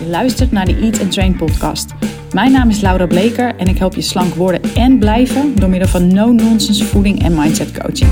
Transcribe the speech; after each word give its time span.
Je 0.00 0.06
luistert 0.06 0.52
naar 0.52 0.64
de 0.64 0.76
Eat 0.76 1.00
and 1.00 1.12
Train 1.12 1.36
podcast. 1.36 1.90
Mijn 2.32 2.52
naam 2.52 2.68
is 2.68 2.80
Laura 2.80 3.06
Bleker 3.06 3.56
en 3.56 3.66
ik 3.66 3.78
help 3.78 3.94
je 3.94 4.00
slank 4.00 4.34
worden 4.34 4.74
en 4.74 4.98
blijven 4.98 5.54
door 5.56 5.68
middel 5.68 5.88
van 5.88 6.14
no-nonsense 6.14 6.84
voeding 6.84 7.22
en 7.22 7.34
mindset 7.34 7.78
coaching. 7.78 8.10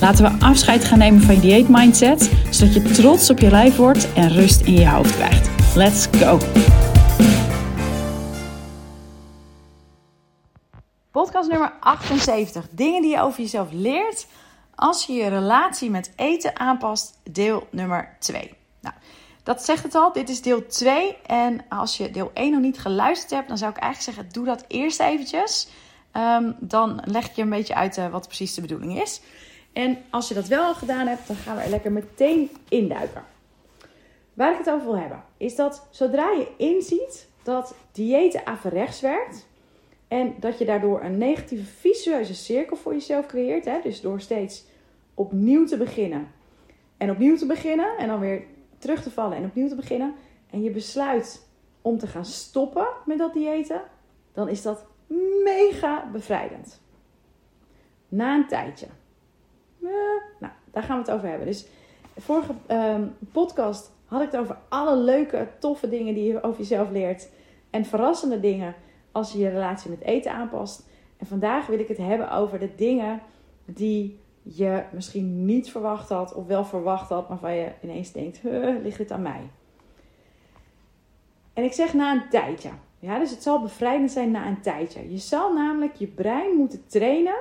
Laten 0.00 0.24
we 0.24 0.44
afscheid 0.44 0.84
gaan 0.84 0.98
nemen 0.98 1.20
van 1.20 1.34
je 1.34 1.40
dieet 1.40 1.68
mindset, 1.68 2.30
zodat 2.50 2.74
je 2.74 2.82
trots 2.82 3.30
op 3.30 3.38
je 3.38 3.50
lijf 3.50 3.76
wordt 3.76 4.12
en 4.12 4.28
rust 4.28 4.60
in 4.60 4.72
je 4.72 4.88
hoofd 4.88 5.14
krijgt. 5.16 5.76
Let's 5.76 6.06
go! 6.06 6.38
Podcast 11.10 11.48
nummer 11.48 11.72
78. 11.80 12.66
Dingen 12.70 13.02
die 13.02 13.10
je 13.10 13.20
over 13.20 13.40
jezelf 13.40 13.68
leert 13.72 14.26
als 14.74 15.06
je 15.06 15.12
je 15.12 15.28
relatie 15.28 15.90
met 15.90 16.12
eten 16.16 16.58
aanpast. 16.58 17.18
Deel 17.30 17.66
nummer 17.70 18.16
2. 18.18 18.50
Nou, 18.80 18.94
dat 19.42 19.64
zegt 19.64 19.82
het 19.82 19.94
al. 19.94 20.12
Dit 20.12 20.28
is 20.28 20.42
deel 20.42 20.66
2. 20.66 21.16
En 21.26 21.64
als 21.68 21.96
je 21.96 22.10
deel 22.10 22.30
1 22.34 22.52
nog 22.52 22.60
niet 22.60 22.78
geluisterd 22.78 23.30
hebt, 23.30 23.48
dan 23.48 23.58
zou 23.58 23.70
ik 23.70 23.76
eigenlijk 23.76 24.16
zeggen: 24.16 24.32
doe 24.32 24.44
dat 24.44 24.64
eerst 24.68 25.00
eventjes. 25.00 25.68
Um, 26.16 26.56
dan 26.60 27.02
leg 27.04 27.26
ik 27.28 27.32
je 27.32 27.42
een 27.42 27.50
beetje 27.50 27.74
uit 27.74 27.96
uh, 27.96 28.10
wat 28.10 28.26
precies 28.26 28.54
de 28.54 28.60
bedoeling 28.60 29.00
is. 29.00 29.20
En 29.72 29.98
als 30.10 30.28
je 30.28 30.34
dat 30.34 30.46
wel 30.46 30.64
al 30.64 30.74
gedaan 30.74 31.06
hebt, 31.06 31.26
dan 31.26 31.36
gaan 31.36 31.56
we 31.56 31.62
er 31.62 31.70
lekker 31.70 31.92
meteen 31.92 32.50
induiken. 32.68 33.24
Waar 34.34 34.52
ik 34.52 34.58
het 34.58 34.70
over 34.70 34.84
wil 34.84 34.98
hebben, 34.98 35.24
is 35.36 35.56
dat 35.56 35.86
zodra 35.90 36.30
je 36.30 36.48
inziet 36.56 37.28
dat 37.42 37.74
diëten 37.92 38.46
averechts 38.46 39.00
werkt. 39.00 39.46
En 40.08 40.34
dat 40.40 40.58
je 40.58 40.64
daardoor 40.64 41.02
een 41.02 41.18
negatieve 41.18 41.64
visueuze 41.64 42.34
cirkel 42.34 42.76
voor 42.76 42.92
jezelf 42.92 43.26
creëert. 43.26 43.64
Hè? 43.64 43.80
Dus 43.82 44.00
door 44.00 44.20
steeds 44.20 44.64
opnieuw 45.14 45.66
te 45.66 45.76
beginnen. 45.76 46.32
En 46.96 47.10
opnieuw 47.10 47.36
te 47.36 47.46
beginnen. 47.46 47.98
En 47.98 48.08
dan 48.08 48.20
weer 48.20 48.42
terug 48.82 49.02
te 49.02 49.10
vallen 49.10 49.36
en 49.36 49.44
opnieuw 49.44 49.68
te 49.68 49.74
beginnen. 49.74 50.14
En 50.50 50.62
je 50.62 50.70
besluit 50.70 51.48
om 51.82 51.98
te 51.98 52.06
gaan 52.06 52.24
stoppen 52.24 52.86
met 53.06 53.18
dat 53.18 53.32
diëten. 53.32 53.82
Dan 54.32 54.48
is 54.48 54.62
dat 54.62 54.84
mega 55.44 56.08
bevrijdend. 56.12 56.80
Na 58.08 58.34
een 58.34 58.48
tijdje. 58.48 58.86
Eh, 59.82 59.88
nou, 60.38 60.52
daar 60.70 60.82
gaan 60.82 60.96
we 60.96 61.02
het 61.02 61.10
over 61.10 61.28
hebben. 61.28 61.46
Dus 61.46 61.66
vorige 62.16 62.54
uh, 62.68 62.96
podcast 63.32 63.90
had 64.04 64.22
ik 64.22 64.30
het 64.30 64.40
over 64.40 64.56
alle 64.68 64.96
leuke, 64.96 65.48
toffe 65.58 65.88
dingen 65.88 66.14
die 66.14 66.32
je 66.32 66.42
over 66.42 66.58
jezelf 66.58 66.90
leert. 66.90 67.28
En 67.70 67.84
verrassende 67.84 68.40
dingen 68.40 68.74
als 69.12 69.32
je 69.32 69.38
je 69.38 69.48
relatie 69.48 69.90
met 69.90 70.00
eten 70.00 70.32
aanpast. 70.32 70.88
En 71.16 71.26
vandaag 71.26 71.66
wil 71.66 71.78
ik 71.78 71.88
het 71.88 71.98
hebben 71.98 72.30
over 72.30 72.58
de 72.58 72.74
dingen 72.74 73.20
die 73.64 74.20
je 74.42 74.84
misschien 74.92 75.44
niet 75.44 75.70
verwacht 75.70 76.08
had, 76.08 76.34
of 76.34 76.46
wel 76.46 76.64
verwacht 76.64 77.08
had, 77.08 77.28
maar 77.28 77.38
van 77.38 77.54
je 77.54 77.72
ineens 77.82 78.12
denkt: 78.12 78.40
ligt 78.82 78.98
dit 78.98 79.10
aan 79.10 79.22
mij? 79.22 79.50
En 81.52 81.64
ik 81.64 81.72
zeg 81.72 81.94
na 81.94 82.12
een 82.12 82.28
tijdje. 82.28 82.70
Ja, 82.98 83.18
dus 83.18 83.30
het 83.30 83.42
zal 83.42 83.60
bevrijdend 83.60 84.10
zijn 84.10 84.30
na 84.30 84.46
een 84.46 84.60
tijdje. 84.60 85.10
Je 85.10 85.18
zal 85.18 85.54
namelijk 85.54 85.94
je 85.94 86.06
brein 86.06 86.56
moeten 86.56 86.86
trainen 86.86 87.36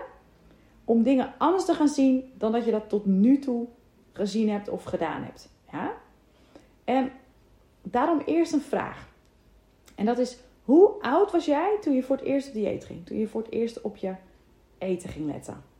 om 0.85 1.03
dingen 1.03 1.33
anders 1.37 1.65
te 1.65 1.73
gaan 1.73 1.87
zien 1.87 2.31
dan 2.37 2.51
dat 2.51 2.65
je 2.65 2.71
dat 2.71 2.89
tot 2.89 3.05
nu 3.05 3.39
toe 3.39 3.67
gezien 4.13 4.49
hebt 4.49 4.69
of 4.69 4.83
gedaan 4.83 5.23
hebt. 5.23 5.49
Ja? 5.71 5.93
En 6.83 7.11
daarom 7.81 8.21
eerst 8.25 8.53
een 8.53 8.61
vraag. 8.61 9.07
En 9.95 10.05
dat 10.05 10.17
is: 10.17 10.37
hoe 10.63 11.01
oud 11.01 11.31
was 11.31 11.45
jij 11.45 11.77
toen 11.81 11.93
je 11.93 12.03
voor 12.03 12.15
het 12.15 12.25
eerst 12.25 12.47
op 12.47 12.53
dieet 12.53 12.85
ging? 12.85 13.05
Toen 13.05 13.17
je 13.17 13.27
voor 13.27 13.41
het 13.41 13.51
eerst 13.51 13.81
op 13.81 13.97
je 13.97 14.13
eten 14.77 15.09
ging 15.09 15.25
letten? 15.25 15.70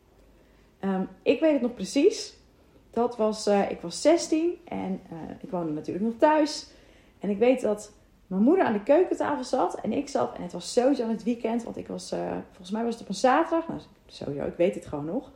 Um, 0.82 1.08
ik 1.22 1.40
weet 1.40 1.52
het 1.52 1.62
nog 1.62 1.74
precies. 1.74 2.34
Dat 2.92 3.18
was, 3.18 3.48
uh, 3.48 3.72
ik 3.72 3.82
was 3.82 4.02
16 4.02 4.58
en 4.64 5.02
uh, 5.12 5.18
ik 5.42 5.50
woonde 5.50 5.72
natuurlijk 5.72 6.06
nog 6.06 6.18
thuis. 6.18 6.68
En 7.20 7.30
ik 7.30 7.38
weet 7.38 7.62
dat 7.62 7.94
mijn 8.28 8.42
moeder 8.42 8.66
aan 8.66 8.74
de 8.74 8.84
keukentafel 8.84 9.44
zat 9.44 9.82
en 9.82 9.94
ik 9.94 10.10
zat. 10.10 10.36
En 10.36 10.42
het 10.42 10.52
was 10.52 10.74
sowieso 10.74 11.04
aan 11.04 11.10
het 11.10 11.24
weekend, 11.24 11.64
want 11.64 11.78
ik 11.78 11.88
was, 11.88 12.14
uh, 12.14 12.32
volgens 12.48 12.72
mij 12.72 12.84
was 12.84 12.94
het 12.94 13.04
op 13.04 13.10
een 13.10 13.16
zaterdag. 13.16 13.68
Nou, 13.68 13.80
sowieso, 14.06 14.46
ik 14.46 14.58
weet 14.58 14.76
het 14.76 14.86
gewoon 14.86 15.06
nog. 15.06 15.32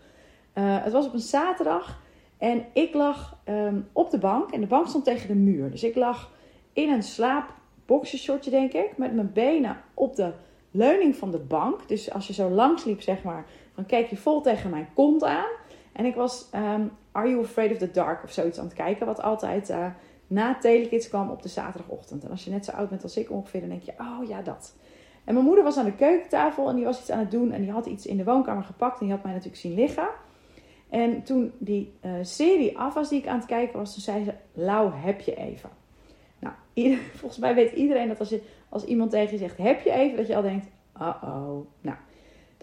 het 0.53 0.93
was 0.93 1.05
op 1.05 1.13
een 1.13 1.19
zaterdag 1.19 2.03
en 2.37 2.65
ik 2.73 2.93
lag 2.93 3.37
um, 3.49 3.87
op 3.91 4.11
de 4.11 4.17
bank 4.17 4.51
en 4.51 4.61
de 4.61 4.67
bank 4.67 4.87
stond 4.87 5.03
tegen 5.03 5.27
de 5.27 5.35
muur. 5.35 5.71
Dus 5.71 5.83
ik 5.83 5.95
lag 5.95 6.31
in 6.73 6.89
een 6.89 7.03
slaapboxershortje, 7.03 8.51
denk 8.51 8.73
ik, 8.73 8.97
met 8.97 9.13
mijn 9.13 9.31
benen 9.33 9.77
op 9.93 10.15
de 10.15 10.31
leuning 10.71 11.15
van 11.15 11.31
de 11.31 11.39
bank. 11.39 11.87
Dus 11.87 12.11
als 12.11 12.27
je 12.27 12.33
zo 12.33 12.49
langs 12.49 12.83
liep, 12.83 13.01
zeg 13.01 13.23
maar, 13.23 13.45
dan 13.75 13.85
keek 13.85 14.07
je 14.07 14.17
vol 14.17 14.41
tegen 14.41 14.69
mijn 14.69 14.87
kont 14.93 15.23
aan. 15.23 15.49
En 15.91 16.05
ik 16.05 16.15
was 16.15 16.49
um, 16.55 16.91
Are 17.11 17.29
You 17.29 17.43
Afraid 17.43 17.71
of 17.71 17.77
the 17.77 17.91
Dark 17.91 18.23
of 18.23 18.31
zoiets 18.31 18.59
aan 18.59 18.65
het 18.65 18.73
kijken. 18.73 19.05
Wat 19.05 19.21
altijd 19.21 19.69
uh, 19.69 19.87
na 20.27 20.57
Telekids 20.57 21.09
kwam 21.09 21.29
op 21.29 21.41
de 21.41 21.49
zaterdagochtend. 21.49 22.23
En 22.23 22.29
als 22.29 22.43
je 22.43 22.51
net 22.51 22.65
zo 22.65 22.71
oud 22.71 22.89
bent 22.89 23.03
als 23.03 23.17
ik 23.17 23.31
ongeveer, 23.31 23.59
dan 23.59 23.69
denk 23.69 23.81
je, 23.81 23.93
oh 23.97 24.27
ja, 24.27 24.41
dat. 24.41 24.75
En 25.23 25.33
mijn 25.33 25.45
moeder 25.45 25.63
was 25.63 25.77
aan 25.77 25.85
de 25.85 25.95
keukentafel 25.95 26.69
en 26.69 26.75
die 26.75 26.85
was 26.85 26.99
iets 26.99 27.11
aan 27.11 27.19
het 27.19 27.31
doen. 27.31 27.51
En 27.51 27.61
die 27.61 27.71
had 27.71 27.85
iets 27.85 28.05
in 28.05 28.17
de 28.17 28.23
woonkamer 28.23 28.63
gepakt 28.63 28.99
en 28.99 29.05
die 29.05 29.15
had 29.15 29.23
mij 29.23 29.33
natuurlijk 29.33 29.61
zien 29.61 29.73
liggen. 29.73 30.07
En 30.89 31.23
toen 31.23 31.51
die 31.57 31.93
uh, 32.05 32.11
serie 32.21 32.77
af 32.77 32.93
was 32.93 33.09
die 33.09 33.19
ik 33.19 33.27
aan 33.27 33.37
het 33.37 33.45
kijken 33.45 33.79
was, 33.79 33.93
toen 33.93 34.01
zei 34.01 34.23
ze, 34.23 34.33
Lau, 34.53 34.93
heb 34.93 35.21
je 35.21 35.35
even. 35.35 35.69
Nou, 36.39 36.53
volgens 37.19 37.39
mij 37.39 37.55
weet 37.55 37.71
iedereen 37.71 38.07
dat 38.07 38.19
als, 38.19 38.29
je, 38.29 38.41
als 38.69 38.83
iemand 38.83 39.11
tegen 39.11 39.31
je 39.31 39.37
zegt, 39.37 39.57
heb 39.57 39.81
je 39.81 39.91
even, 39.91 40.17
dat 40.17 40.27
je 40.27 40.35
al 40.35 40.41
denkt, 40.41 40.67
uh-oh. 41.01 41.67
Nou, 41.81 41.97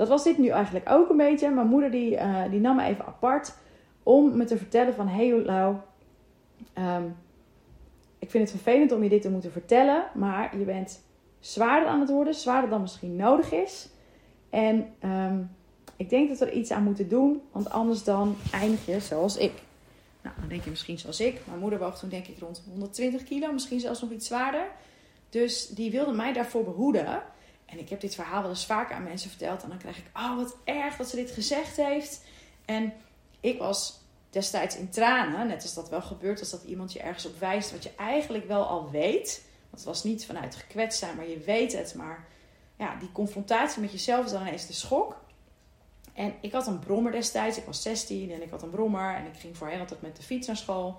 dat 0.03 0.11
was 0.11 0.25
dit 0.25 0.39
nu 0.39 0.49
eigenlijk 0.49 0.91
ook 0.91 1.11
een 1.11 1.17
beetje. 1.17 1.51
Mijn 1.51 1.67
moeder 1.67 1.91
die, 1.91 2.15
uh, 2.15 2.43
die 2.51 2.61
nam 2.61 2.77
me 2.77 2.85
even 2.85 3.07
apart 3.07 3.55
om 4.03 4.37
me 4.37 4.45
te 4.45 4.57
vertellen 4.57 4.95
van... 4.95 5.09
Hey 5.09 5.33
Lau, 5.33 5.77
um, 6.79 7.17
ik 8.19 8.31
vind 8.31 8.51
het 8.51 8.61
vervelend 8.63 8.93
om 8.93 9.03
je 9.03 9.09
dit 9.09 9.23
te 9.23 9.31
moeten 9.31 9.53
vertellen. 9.53 10.05
Maar 10.15 10.59
je 10.59 10.65
bent 10.65 11.03
zwaarder 11.41 11.89
aan 11.89 12.01
het 12.01 12.11
worden. 12.11 12.35
Zwaarder 12.35 12.71
dan 12.71 12.81
misschien 12.81 13.17
nodig 13.17 13.53
is. 13.53 13.89
En 14.51 14.87
um, 15.05 15.51
ik 15.97 16.11
denk 16.11 16.29
dat 16.29 16.39
we 16.39 16.47
er 16.47 16.53
iets 16.53 16.71
aan 16.71 16.85
moeten 16.85 17.09
doen. 17.09 17.43
Want 17.53 17.71
anders 17.71 18.05
dan 18.05 18.37
eindig 18.53 18.87
je 18.87 19.01
zoals 19.01 19.37
ik. 19.37 19.53
Nou, 20.23 20.35
dan 20.41 20.49
denk 20.49 20.65
je 20.65 20.71
misschien 20.71 20.99
zoals 20.99 21.21
ik. 21.21 21.41
Mijn 21.47 21.61
moeder 21.61 21.79
woog 21.79 21.99
toen 21.99 22.09
denk 22.09 22.27
ik 22.27 22.39
rond 22.39 22.63
120 22.69 23.25
kilo. 23.25 23.53
Misschien 23.53 23.81
zelfs 23.81 24.01
nog 24.01 24.11
iets 24.11 24.27
zwaarder. 24.27 24.67
Dus 25.29 25.69
die 25.69 25.91
wilde 25.91 26.13
mij 26.13 26.33
daarvoor 26.33 26.65
behoeden. 26.65 27.23
En 27.73 27.79
ik 27.79 27.89
heb 27.89 28.01
dit 28.01 28.15
verhaal 28.15 28.41
wel 28.41 28.51
eens 28.51 28.67
vaker 28.67 28.97
aan 28.97 29.03
mensen 29.03 29.31
verteld. 29.31 29.63
En 29.63 29.69
dan 29.69 29.79
krijg 29.79 29.99
ik, 29.99 30.11
oh 30.15 30.37
wat 30.37 30.57
erg 30.65 30.97
dat 30.97 31.09
ze 31.09 31.17
dit 31.17 31.31
gezegd 31.31 31.77
heeft. 31.77 32.25
En 32.65 32.93
ik 33.41 33.59
was 33.59 34.01
destijds 34.31 34.77
in 34.77 34.91
tranen. 34.91 35.47
Net 35.47 35.63
als 35.63 35.75
dat 35.75 35.89
wel 35.89 36.03
gebeurt 36.03 36.41
als 36.41 36.51
dat 36.51 36.63
iemand 36.63 36.93
je 36.93 37.01
ergens 37.01 37.27
op 37.27 37.39
wijst. 37.39 37.71
Wat 37.71 37.83
je 37.83 37.95
eigenlijk 37.97 38.47
wel 38.47 38.65
al 38.67 38.91
weet. 38.91 39.45
Want 39.71 39.85
het 39.85 39.85
was 39.85 40.05
niet 40.05 40.27
vanuit 40.27 40.55
gekwetst 40.55 40.99
zijn, 40.99 41.17
maar 41.17 41.29
je 41.29 41.39
weet 41.39 41.73
het. 41.73 41.95
Maar 41.95 42.27
ja, 42.77 42.97
die 42.97 43.13
confrontatie 43.13 43.81
met 43.81 43.93
jezelf 43.93 44.25
is 44.25 44.31
dan 44.31 44.41
ineens 44.41 44.67
de 44.67 44.73
schok. 44.73 45.21
En 46.13 46.35
ik 46.41 46.53
had 46.53 46.67
een 46.67 46.79
brommer 46.79 47.13
destijds. 47.13 47.59
Ik 47.59 47.65
was 47.65 47.83
16 47.83 48.31
en 48.31 48.43
ik 48.43 48.51
had 48.51 48.63
een 48.63 48.71
brommer. 48.71 49.15
En 49.15 49.27
ik 49.27 49.37
ging 49.37 49.57
voorheen 49.57 49.81
altijd 49.81 50.03
met 50.03 50.17
de 50.17 50.23
fiets 50.23 50.47
naar 50.47 50.57
school. 50.57 50.97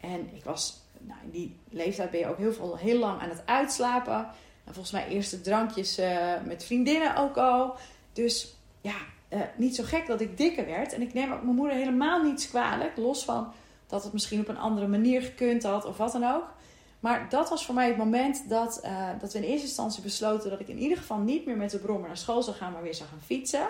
En 0.00 0.34
ik 0.34 0.44
was, 0.44 0.80
nou, 0.98 1.18
in 1.22 1.30
die 1.30 1.56
leeftijd 1.68 2.10
ben 2.10 2.20
je 2.20 2.26
ook 2.26 2.38
heel, 2.38 2.52
veel, 2.52 2.76
heel 2.76 2.98
lang 2.98 3.20
aan 3.20 3.28
het 3.28 3.42
uitslapen. 3.46 4.28
En 4.64 4.74
volgens 4.74 4.90
mij 4.90 5.08
eerste 5.08 5.40
drankjes 5.40 5.98
uh, 5.98 6.32
met 6.44 6.64
vriendinnen 6.64 7.16
ook 7.16 7.36
al. 7.36 7.76
Dus 8.12 8.54
ja, 8.80 8.96
uh, 9.30 9.40
niet 9.56 9.76
zo 9.76 9.84
gek 9.84 10.06
dat 10.06 10.20
ik 10.20 10.36
dikker 10.36 10.66
werd. 10.66 10.92
En 10.92 11.02
ik 11.02 11.14
neem 11.14 11.32
ook 11.32 11.42
mijn 11.42 11.56
moeder 11.56 11.76
helemaal 11.76 12.22
niets 12.22 12.48
kwalijk. 12.48 12.96
Los 12.96 13.24
van 13.24 13.52
dat 13.86 14.02
het 14.02 14.12
misschien 14.12 14.40
op 14.40 14.48
een 14.48 14.58
andere 14.58 14.86
manier 14.86 15.22
gekund 15.22 15.62
had 15.62 15.84
of 15.84 15.96
wat 15.96 16.12
dan 16.12 16.24
ook. 16.24 16.52
Maar 17.00 17.26
dat 17.28 17.48
was 17.48 17.66
voor 17.66 17.74
mij 17.74 17.88
het 17.88 17.96
moment 17.96 18.48
dat, 18.48 18.80
uh, 18.84 19.08
dat 19.20 19.32
we 19.32 19.38
in 19.38 19.44
eerste 19.44 19.66
instantie 19.66 20.02
besloten 20.02 20.50
dat 20.50 20.60
ik 20.60 20.68
in 20.68 20.78
ieder 20.78 20.98
geval 20.98 21.18
niet 21.18 21.46
meer 21.46 21.56
met 21.56 21.70
de 21.70 21.78
brommer 21.78 22.08
naar 22.08 22.16
school 22.16 22.42
zou 22.42 22.56
gaan, 22.56 22.72
maar 22.72 22.82
weer 22.82 22.94
zou 22.94 23.08
gaan 23.08 23.22
fietsen. 23.24 23.68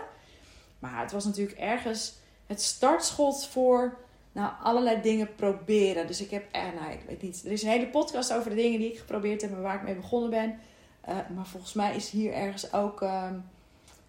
Maar 0.79 1.01
het 1.01 1.13
was 1.13 1.25
natuurlijk 1.25 1.59
ergens 1.59 2.15
het 2.47 2.63
startschot 2.63 3.47
voor 3.47 3.97
nou, 4.33 4.53
allerlei 4.63 5.01
dingen 5.01 5.35
proberen. 5.35 6.07
Dus 6.07 6.21
ik 6.21 6.31
heb, 6.31 6.45
eh, 6.53 6.63
nou, 6.81 6.93
ik 6.93 7.01
weet 7.07 7.23
niet. 7.23 7.43
Er 7.45 7.53
is 7.53 7.63
een 7.63 7.69
hele 7.69 7.87
podcast 7.87 8.33
over 8.33 8.51
de 8.51 8.57
dingen 8.57 8.79
die 8.81 8.91
ik 8.91 8.99
geprobeerd 8.99 9.41
heb 9.41 9.51
en 9.51 9.63
waar 9.63 9.75
ik 9.75 9.83
mee 9.83 9.95
begonnen 9.95 10.31
ben. 10.31 10.59
Uh, 11.09 11.17
maar 11.35 11.47
volgens 11.47 11.73
mij 11.73 11.97
is 11.97 12.11
hier 12.11 12.33
ergens 12.33 12.73
ook 12.73 13.03
uh, 13.03 13.27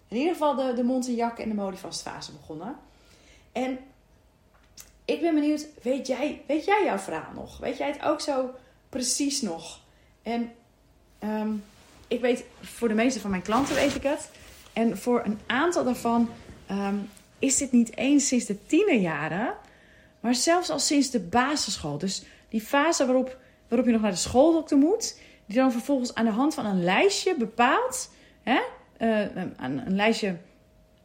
in 0.08 0.16
ieder 0.16 0.32
geval 0.32 0.54
de, 0.54 0.72
de 0.74 0.82
mond 0.82 1.08
en 1.08 1.48
de 1.48 1.54
modifast 1.54 2.02
fase 2.02 2.32
begonnen. 2.32 2.76
En 3.52 3.78
ik 5.04 5.20
ben 5.20 5.34
benieuwd, 5.34 5.66
weet 5.82 6.06
jij, 6.06 6.42
weet 6.46 6.64
jij 6.64 6.84
jouw 6.84 6.98
verhaal 6.98 7.32
nog? 7.34 7.58
Weet 7.58 7.76
jij 7.76 7.88
het 7.88 8.02
ook 8.02 8.20
zo 8.20 8.50
precies 8.88 9.40
nog? 9.40 9.80
En 10.22 10.52
um, 11.22 11.64
ik 12.08 12.20
weet, 12.20 12.44
voor 12.60 12.88
de 12.88 12.94
meeste 12.94 13.20
van 13.20 13.30
mijn 13.30 13.42
klanten 13.42 13.74
weet 13.74 13.94
ik 13.94 14.02
het. 14.02 14.30
En 14.72 14.98
voor 14.98 15.24
een 15.24 15.38
aantal 15.46 15.84
daarvan 15.84 16.30
um, 16.70 17.10
is 17.38 17.56
dit 17.56 17.72
niet 17.72 17.96
eens 17.96 18.28
sinds 18.28 18.44
de 18.44 18.66
tienerjaren, 18.66 19.54
maar 20.20 20.34
zelfs 20.34 20.70
al 20.70 20.78
sinds 20.78 21.10
de 21.10 21.20
basisschool. 21.20 21.98
Dus 21.98 22.24
die 22.48 22.60
fase 22.60 23.06
waarop, 23.06 23.36
waarop 23.68 23.86
je 23.86 23.92
nog 23.92 24.02
naar 24.02 24.10
de 24.10 24.16
schooldokter 24.16 24.76
moet 24.76 25.18
die 25.46 25.56
dan 25.56 25.72
vervolgens 25.72 26.14
aan 26.14 26.24
de 26.24 26.30
hand 26.30 26.54
van 26.54 26.66
een 26.66 26.84
lijstje 26.84 27.34
bepaalt, 27.38 28.10
hè, 28.42 28.60
uh, 28.98 29.42
een, 29.56 29.94
lijstje 29.94 30.36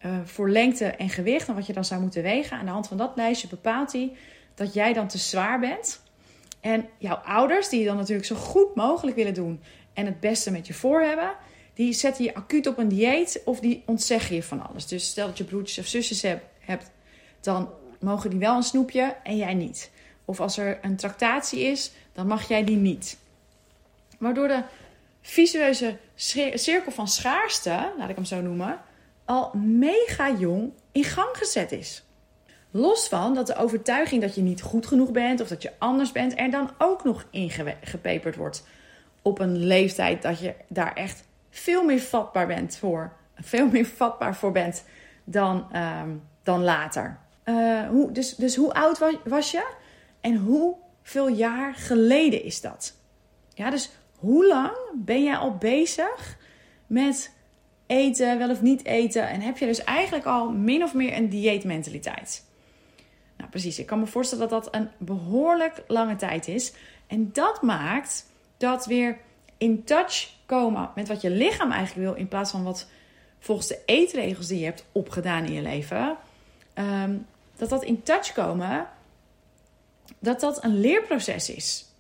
uh, 0.06 0.12
voor 0.24 0.50
lengte 0.50 0.86
en 0.86 1.10
gewicht 1.10 1.48
en 1.48 1.56
wat 1.56 1.66
je 1.66 1.74
dan 1.74 1.86
zou 1.86 2.02
moeten 2.02 2.24
wegen. 2.24 2.58
Aan 2.58 2.66
de 2.66 2.72
hand 2.72 2.88
van 2.88 2.98
dat 2.98 3.12
lijstje 3.16 3.48
bepaalt 3.48 3.92
hij 3.92 4.12
dat 4.56 4.74
jij 4.74 4.94
dan 4.94 5.08
te 5.08 5.18
zwaar 5.18 5.60
bent 5.60 6.02
En 6.60 6.90
jouw 6.98 7.16
ouders, 7.16 7.70
die 7.70 7.80
je 7.80 7.86
dan 7.86 7.96
natuurlijk 7.96 8.28
zo 8.28 8.36
goed 8.36 8.76
mogelijk 8.76 9.16
willen 9.18 9.34
doen 9.34 9.62
en 9.94 10.06
het 10.06 10.20
beste 10.20 10.52
met 10.52 10.68
je 10.68 10.74
voor 10.74 11.02
hebben, 11.02 11.34
die 11.74 11.94
zetten 11.94 12.24
je 12.24 12.34
acuut 12.34 12.68
op 12.68 12.78
een 12.78 12.88
dieet 12.88 13.42
of 13.46 13.60
die 13.60 13.84
ontzeggen 13.86 14.36
je 14.36 14.44
van 14.44 14.68
alles. 14.68 14.88
Dus 14.88 15.08
stel 15.08 15.28
dat 15.28 15.38
je 15.38 15.44
broertjes 15.44 15.78
of 15.78 15.86
zusjes 15.86 16.22
hebt, 16.60 16.92
dan 17.42 17.70
mogen 18.00 18.30
die 18.30 18.40
wel 18.40 18.56
een 18.56 18.64
snoepje 18.64 19.16
en 19.24 19.38
jij 19.38 19.54
niet. 19.54 19.92
Of 20.26 20.40
als 20.40 20.58
er 20.58 20.80
een 20.82 20.96
tractatie 20.96 21.60
is, 21.62 21.92
dan 22.14 22.28
mag 22.28 22.48
jij 22.48 22.64
die 22.64 22.78
niet. 22.78 23.18
Waardoor 24.22 24.48
de 24.48 24.64
visueuze 25.22 25.98
cirkel 26.54 26.92
van 26.92 27.08
schaarste, 27.08 27.92
laat 27.98 28.10
ik 28.10 28.16
hem 28.16 28.26
zo 28.26 28.42
noemen, 28.42 28.82
al 29.26 29.52
mega 29.56 30.32
jong 30.32 30.72
in 30.92 31.04
gang 31.04 31.30
gezet 31.32 31.72
is. 31.72 32.04
Los 32.72 33.08
van 33.08 33.34
dat 33.34 33.48
de 33.48 33.56
overtuiging 33.56 34.22
dat 34.22 34.36
je 34.36 34.42
niet 34.42 34.62
goed 34.62 34.86
genoeg 34.86 35.12
bent 35.12 35.42
of 35.42 35.48
dat 35.48 35.62
je 35.62 35.72
anders 35.78 36.12
bent 36.12 36.40
er 36.40 36.52
dan 36.52 36.70
ook 36.78 37.04
nog 37.04 37.26
ingepeperd 37.30 38.36
wordt 38.36 38.64
op 39.22 39.40
een 39.40 39.58
leeftijd 39.58 40.22
dat 40.22 40.40
je 40.40 40.54
daar 40.68 40.94
echt 40.94 41.24
veel 41.50 41.84
meer 41.84 42.00
vatbaar 42.00 42.48
bent 42.48 42.78
voor, 42.78 43.14
veel 43.36 43.68
meer 43.68 43.86
vatbaar 43.86 44.36
voor 44.36 44.52
bent 44.52 44.84
dan, 45.24 45.68
ehm, 45.72 46.10
dan 46.44 46.64
later. 46.64 47.18
Uh, 47.46 47.88
hoe, 47.88 48.12
dus, 48.12 48.36
dus 48.36 48.56
hoe 48.56 48.74
oud 48.74 49.00
was, 49.00 49.14
was 49.24 49.52
je 49.52 49.68
en 50.20 50.36
hoeveel 50.36 51.28
jaar 51.28 51.76
geleden 51.76 52.44
is 52.44 52.62
dat? 52.62 53.00
Ja, 53.54 53.70
dus 53.70 53.92
hoe 54.22 54.48
lang 54.48 54.78
ben 54.96 55.24
jij 55.24 55.36
al 55.36 55.56
bezig 55.58 56.38
met 56.88 57.34
eten, 57.86 58.38
wel 58.38 58.50
of 58.50 58.62
niet 58.62 58.86
eten? 58.86 59.30
En 59.30 59.42
heb 59.42 59.58
je 59.58 59.66
dus 59.66 59.84
eigenlijk 59.84 60.26
al 60.26 60.50
min 60.50 60.84
of 60.84 60.94
meer 60.94 61.18
een 61.18 61.30
dieetmentaliteit? 61.30 62.46
Nou, 63.38 63.50
precies. 63.50 63.80
Ik 63.80 63.86
kan 63.86 64.00
me 64.00 64.06
voorstellen 64.06 64.50
dat 64.50 64.64
dat 64.64 64.76
een 64.76 64.90
behoorlijk 64.98 65.84
lange 65.88 66.16
tijd 66.16 66.48
is. 66.48 66.74
En 67.08 67.30
dat 67.34 67.62
maakt 67.62 68.26
dat 68.58 68.86
weer 68.86 69.18
in 69.58 69.84
touch 69.84 70.30
komen 70.46 70.90
met 70.96 71.08
wat 71.08 71.22
je 71.22 71.30
lichaam 71.30 71.72
eigenlijk 71.72 72.08
wil, 72.08 72.18
in 72.18 72.28
plaats 72.28 72.52
van 72.52 72.64
wat 72.64 72.88
volgens 73.40 73.68
de 73.68 73.80
eetregels 73.86 74.48
die 74.48 74.60
je 74.60 74.66
hebt 74.66 74.86
opgedaan 74.92 75.46
in 75.46 75.54
je 75.54 75.62
leven, 75.62 76.18
ehm, 76.74 77.18
dat 77.56 77.70
dat 77.70 77.84
in 77.84 78.04
touch 78.04 78.34
komen, 78.34 78.88
dat 80.20 80.40
dat 80.40 80.64
een 80.64 80.80
leerproces 80.80 81.50
is. 81.50 81.91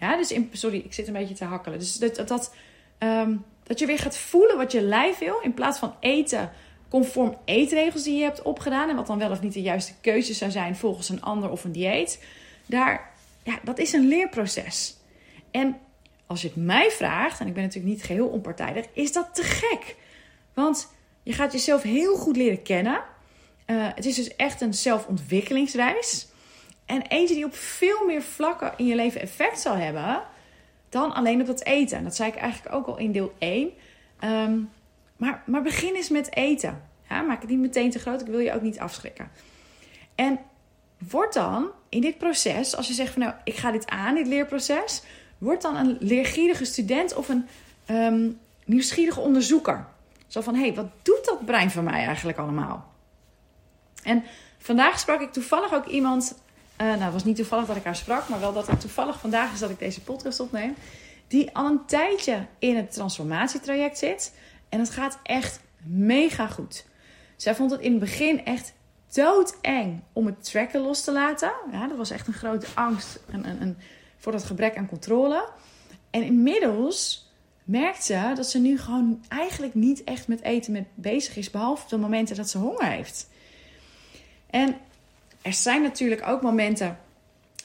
Ja, 0.00 0.16
dus 0.16 0.34
sorry, 0.52 0.78
ik 0.78 0.92
zit 0.92 1.06
een 1.06 1.12
beetje 1.12 1.34
te 1.34 1.44
hakkelen. 1.44 1.78
Dus 1.78 1.96
dat, 1.96 2.28
dat, 2.28 2.54
ehm, 2.98 3.36
dat 3.62 3.78
je 3.78 3.86
weer 3.86 3.98
gaat 3.98 4.16
voelen 4.16 4.56
wat 4.56 4.72
je 4.72 4.82
lijf 4.82 5.18
wil, 5.18 5.40
in 5.42 5.54
plaats 5.54 5.78
van 5.78 5.94
eten 6.00 6.50
conform 6.88 7.36
eetregels 7.44 8.02
die 8.02 8.16
je 8.16 8.22
hebt 8.22 8.42
opgedaan 8.42 8.88
en 8.88 8.96
wat 8.96 9.06
dan 9.06 9.18
wel 9.18 9.30
of 9.30 9.40
niet 9.40 9.52
de 9.52 9.62
juiste 9.62 9.92
keuze 10.00 10.34
zou 10.34 10.50
zijn 10.50 10.76
volgens 10.76 11.08
een 11.08 11.22
ander 11.22 11.50
of 11.50 11.64
een 11.64 11.72
dieet. 11.72 12.24
Daar, 12.66 13.10
ja, 13.42 13.58
dat 13.62 13.78
is 13.78 13.92
een 13.92 14.08
leerproces. 14.08 14.96
En 15.50 15.78
als 16.26 16.42
je 16.42 16.48
het 16.48 16.56
mij 16.56 16.90
vraagt, 16.90 17.40
en 17.40 17.46
ik 17.46 17.54
ben 17.54 17.62
natuurlijk 17.62 17.94
niet 17.94 18.04
geheel 18.04 18.28
onpartijdig, 18.28 18.86
is 18.92 19.12
dat 19.12 19.34
te 19.34 19.42
gek. 19.42 19.96
Want 20.54 20.92
je 21.22 21.32
gaat 21.32 21.52
jezelf 21.52 21.82
heel 21.82 22.16
goed 22.16 22.36
leren 22.36 22.62
kennen. 22.62 23.00
Uh, 23.66 23.86
het 23.94 24.06
is 24.06 24.14
dus 24.14 24.36
echt 24.36 24.60
een 24.60 24.74
zelfontwikkelingsreis. 24.74 26.26
En 26.88 27.02
eentje 27.02 27.34
die 27.34 27.44
op 27.44 27.54
veel 27.54 28.06
meer 28.06 28.22
vlakken 28.22 28.72
in 28.76 28.86
je 28.86 28.94
leven 28.94 29.20
effect 29.20 29.60
zal 29.60 29.74
hebben 29.74 30.22
dan 30.88 31.14
alleen 31.14 31.40
op 31.40 31.46
het 31.46 31.64
eten. 31.64 32.04
Dat 32.04 32.16
zei 32.16 32.30
ik 32.30 32.36
eigenlijk 32.36 32.74
ook 32.74 32.86
al 32.86 32.98
in 32.98 33.12
deel 33.12 33.34
1. 33.38 33.62
Um, 33.62 33.72
ehm, 34.18 34.58
maar, 35.16 35.42
maar 35.46 35.62
begin 35.62 35.94
eens 35.94 36.08
met 36.08 36.34
eten. 36.36 36.82
Ja, 37.08 37.22
maak 37.22 37.40
het 37.40 37.50
niet 37.50 37.58
meteen 37.58 37.90
te 37.90 37.98
groot. 37.98 38.20
Ik 38.20 38.26
wil 38.26 38.38
je 38.38 38.54
ook 38.54 38.62
niet 38.62 38.78
afschrikken. 38.78 39.30
En 40.14 40.38
word 41.10 41.32
dan 41.32 41.70
in 41.88 42.00
dit 42.00 42.18
proces, 42.18 42.76
als 42.76 42.86
je 42.88 42.94
zegt 42.94 43.12
van 43.12 43.22
nou, 43.22 43.34
ik 43.44 43.56
ga 43.56 43.70
dit 43.70 43.88
aan, 43.88 44.14
dit 44.14 44.26
leerproces, 44.26 45.02
word 45.38 45.62
dan 45.62 45.76
een 45.76 45.96
leergierige 46.00 46.64
student 46.64 47.14
of 47.14 47.28
een 47.28 47.48
um, 47.90 48.38
nieuwsgierige 48.64 49.20
onderzoeker. 49.20 49.86
Zo 50.26 50.40
van, 50.40 50.54
hé, 50.54 50.60
hey, 50.60 50.74
wat 50.74 50.88
doet 51.02 51.24
dat 51.24 51.44
brein 51.44 51.70
van 51.70 51.84
mij 51.84 52.04
eigenlijk 52.04 52.38
allemaal? 52.38 52.92
En 54.02 54.24
vandaag 54.58 54.98
sprak 54.98 55.20
ik 55.20 55.32
toevallig 55.32 55.74
ook 55.74 55.86
iemand, 55.86 56.38
uh, 56.78 56.86
nou 56.86 57.02
het 57.02 57.12
was 57.12 57.24
niet 57.24 57.36
toevallig 57.36 57.66
dat 57.66 57.76
ik 57.76 57.84
haar 57.84 57.96
sprak, 57.96 58.28
maar 58.28 58.40
wel 58.40 58.52
dat 58.52 58.66
het 58.66 58.80
toevallig 58.80 59.20
vandaag 59.20 59.52
is 59.52 59.58
dat 59.58 59.70
ik 59.70 59.78
deze 59.78 60.00
podcast 60.00 60.40
opneem, 60.40 60.74
die 61.26 61.56
al 61.56 61.66
een 61.66 61.86
tijdje 61.86 62.46
in 62.58 62.76
het 62.76 62.92
transformatietraject 62.92 63.98
zit. 63.98 64.34
En 64.68 64.78
het 64.78 64.90
gaat 64.90 65.18
echt 65.22 65.60
mega 65.82 66.46
goed. 66.46 66.86
Zij 67.36 67.54
vond 67.54 67.70
het 67.70 67.80
in 67.80 67.90
het 67.90 68.00
begin 68.00 68.44
echt 68.44 68.72
doodeng 69.12 70.02
om 70.12 70.26
het 70.26 70.44
tracken 70.44 70.80
los 70.80 71.04
te 71.04 71.12
laten. 71.12 71.52
Ja, 71.72 71.86
dat 71.86 71.96
was 71.96 72.10
echt 72.10 72.26
een 72.26 72.32
grote 72.32 72.66
angst. 72.74 73.20
Een 73.30 73.76
voor 74.16 74.32
dat 74.32 74.44
gebrek 74.44 74.76
aan 74.76 74.88
controle. 74.88 75.48
En 76.10 76.22
inmiddels 76.22 77.30
merkt 77.64 78.04
ze 78.04 78.32
dat 78.34 78.46
ze 78.46 78.58
nu 78.58 78.78
gewoon 78.78 79.24
eigenlijk 79.28 79.74
niet 79.74 80.04
echt 80.04 80.28
met 80.28 80.42
eten 80.42 80.72
met 80.72 80.84
bezig 80.94 81.36
is, 81.36 81.50
behalve 81.50 81.82
op 81.82 81.88
de 81.88 81.96
momenten 81.96 82.36
dat 82.36 82.48
ze 82.48 82.58
honger 82.58 82.86
heeft. 82.86 83.28
En 84.50 84.76
er 85.48 85.54
zijn 85.54 85.82
natuurlijk 85.82 86.26
ook 86.26 86.42
momenten 86.42 86.98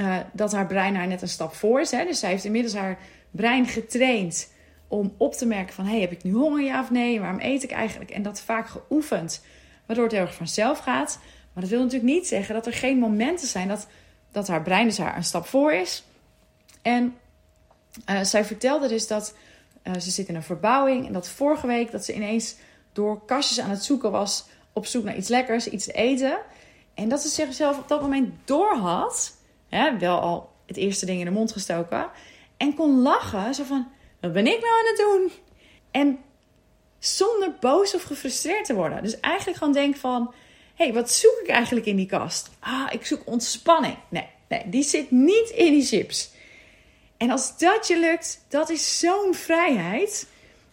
uh, 0.02 0.18
dat 0.32 0.52
haar 0.52 0.68
brein 0.68 0.96
haar 0.96 1.08
net 1.08 1.22
een 1.22 1.28
stap 1.28 1.54
voor 1.54 1.80
is. 1.80 1.92
Hè? 1.92 2.06
Dus 2.06 2.20
zij 2.20 2.30
heeft 2.30 2.46
inmiddels 2.46 2.74
haar 2.74 2.98
brein 3.32 3.66
getraind 3.66 4.52
om 4.88 5.14
op 5.18 5.34
te 5.34 5.46
merken 5.46 5.74
van... 5.74 5.86
hey, 5.86 6.00
heb 6.00 6.12
ik 6.12 6.24
nu 6.24 6.32
honger, 6.32 6.64
ja 6.64 6.82
of 6.82 6.92
nee? 6.92 7.20
Waarom 7.20 7.40
eet 7.40 7.64
ik 7.64 7.72
eigenlijk? 7.72 8.12
En 8.12 8.22
dat 8.22 8.42
vaak 8.42 8.68
geoefend, 8.68 9.44
waardoor 9.86 10.06
het 10.06 10.14
heel 10.14 10.22
erg 10.22 10.36
vanzelf 10.36 10.80
gaat. 10.80 11.20
Maar 11.54 11.64
dat 11.64 11.72
wil 11.72 11.82
natuurlijk 11.82 12.14
niet 12.14 12.28
zeggen 12.28 12.54
dat 12.54 12.66
er 12.66 12.74
geen 12.74 12.98
momenten 12.98 13.48
zijn 13.48 13.68
dat, 13.68 13.88
dat 14.32 14.48
haar 14.48 14.62
brein 14.62 14.86
dus 14.86 14.98
haar 14.98 15.16
een 15.16 15.24
stap 15.24 15.46
voor 15.46 15.74
is... 15.74 16.04
En 16.82 17.16
uh, 18.10 18.24
zij 18.24 18.46
vertelde 18.46 18.88
dus 18.88 19.08
dat 19.08 19.36
uh, 19.84 19.94
ze 19.94 20.12
zit 20.12 20.28
in 20.28 20.36
een 20.36 20.44
verbouwing. 20.44 21.08
En 21.08 21.14
dat 21.14 21.30
vorige 21.30 21.68
week 21.68 21.92
dat 21.92 22.06
ze 22.06 22.14
ineens 22.14 22.56
door 22.94 23.26
kastjes 23.26 23.60
aan 23.60 23.70
het 23.70 23.84
zoeken 23.84 24.12
was. 24.12 24.46
Op 24.74 24.86
zoek 24.86 25.04
naar 25.04 25.18
iets 25.18 25.30
lekkers, 25.30 25.68
iets 25.68 25.86
te 25.86 25.92
eten. 25.92 26.38
En 26.94 27.10
dat 27.10 27.22
ze 27.22 27.28
zichzelf 27.28 27.78
op 27.78 27.88
dat 27.88 28.02
moment 28.02 28.34
door 28.46 28.76
had. 28.76 29.36
Hè, 29.70 29.98
wel 29.98 30.20
al 30.20 30.52
het 30.66 30.78
eerste 30.78 31.06
ding 31.06 31.20
in 31.20 31.26
de 31.26 31.32
mond 31.32 31.52
gestoken. 31.52 32.10
En 32.58 32.74
kon 32.74 33.02
lachen. 33.02 33.54
Zo 33.54 33.64
van, 33.64 33.88
wat 34.22 34.34
ben 34.34 34.48
ik 34.48 34.60
nou 34.62 34.74
aan 34.80 34.86
het 34.86 34.98
doen? 34.98 35.32
En 35.92 36.20
zonder 37.00 37.56
boos 37.60 37.96
of 37.96 38.04
gefrustreerd 38.04 38.66
te 38.66 38.74
worden. 38.74 39.04
Dus 39.04 39.20
eigenlijk 39.20 39.58
gewoon 39.58 39.74
denk 39.74 39.96
van... 39.96 40.34
Hé, 40.76 40.86
hey, 40.86 40.94
wat 40.94 41.12
zoek 41.12 41.40
ik 41.44 41.50
eigenlijk 41.50 41.86
in 41.86 41.96
die 41.96 42.06
kast? 42.06 42.50
Ah, 42.60 42.88
ik 42.92 43.06
zoek 43.06 43.22
ontspanning. 43.26 43.98
Nee, 44.10 44.28
nee, 44.48 44.70
die 44.70 44.84
zit 44.84 45.12
niet 45.12 45.50
in 45.50 45.72
die 45.72 45.86
chips. 45.86 46.32
En 47.18 47.30
als 47.30 47.58
dat 47.58 47.88
je 47.88 48.00
lukt, 48.00 48.46
dat 48.48 48.70
is 48.70 49.00
zo'n 49.00 49.34
vrijheid. 49.34 50.28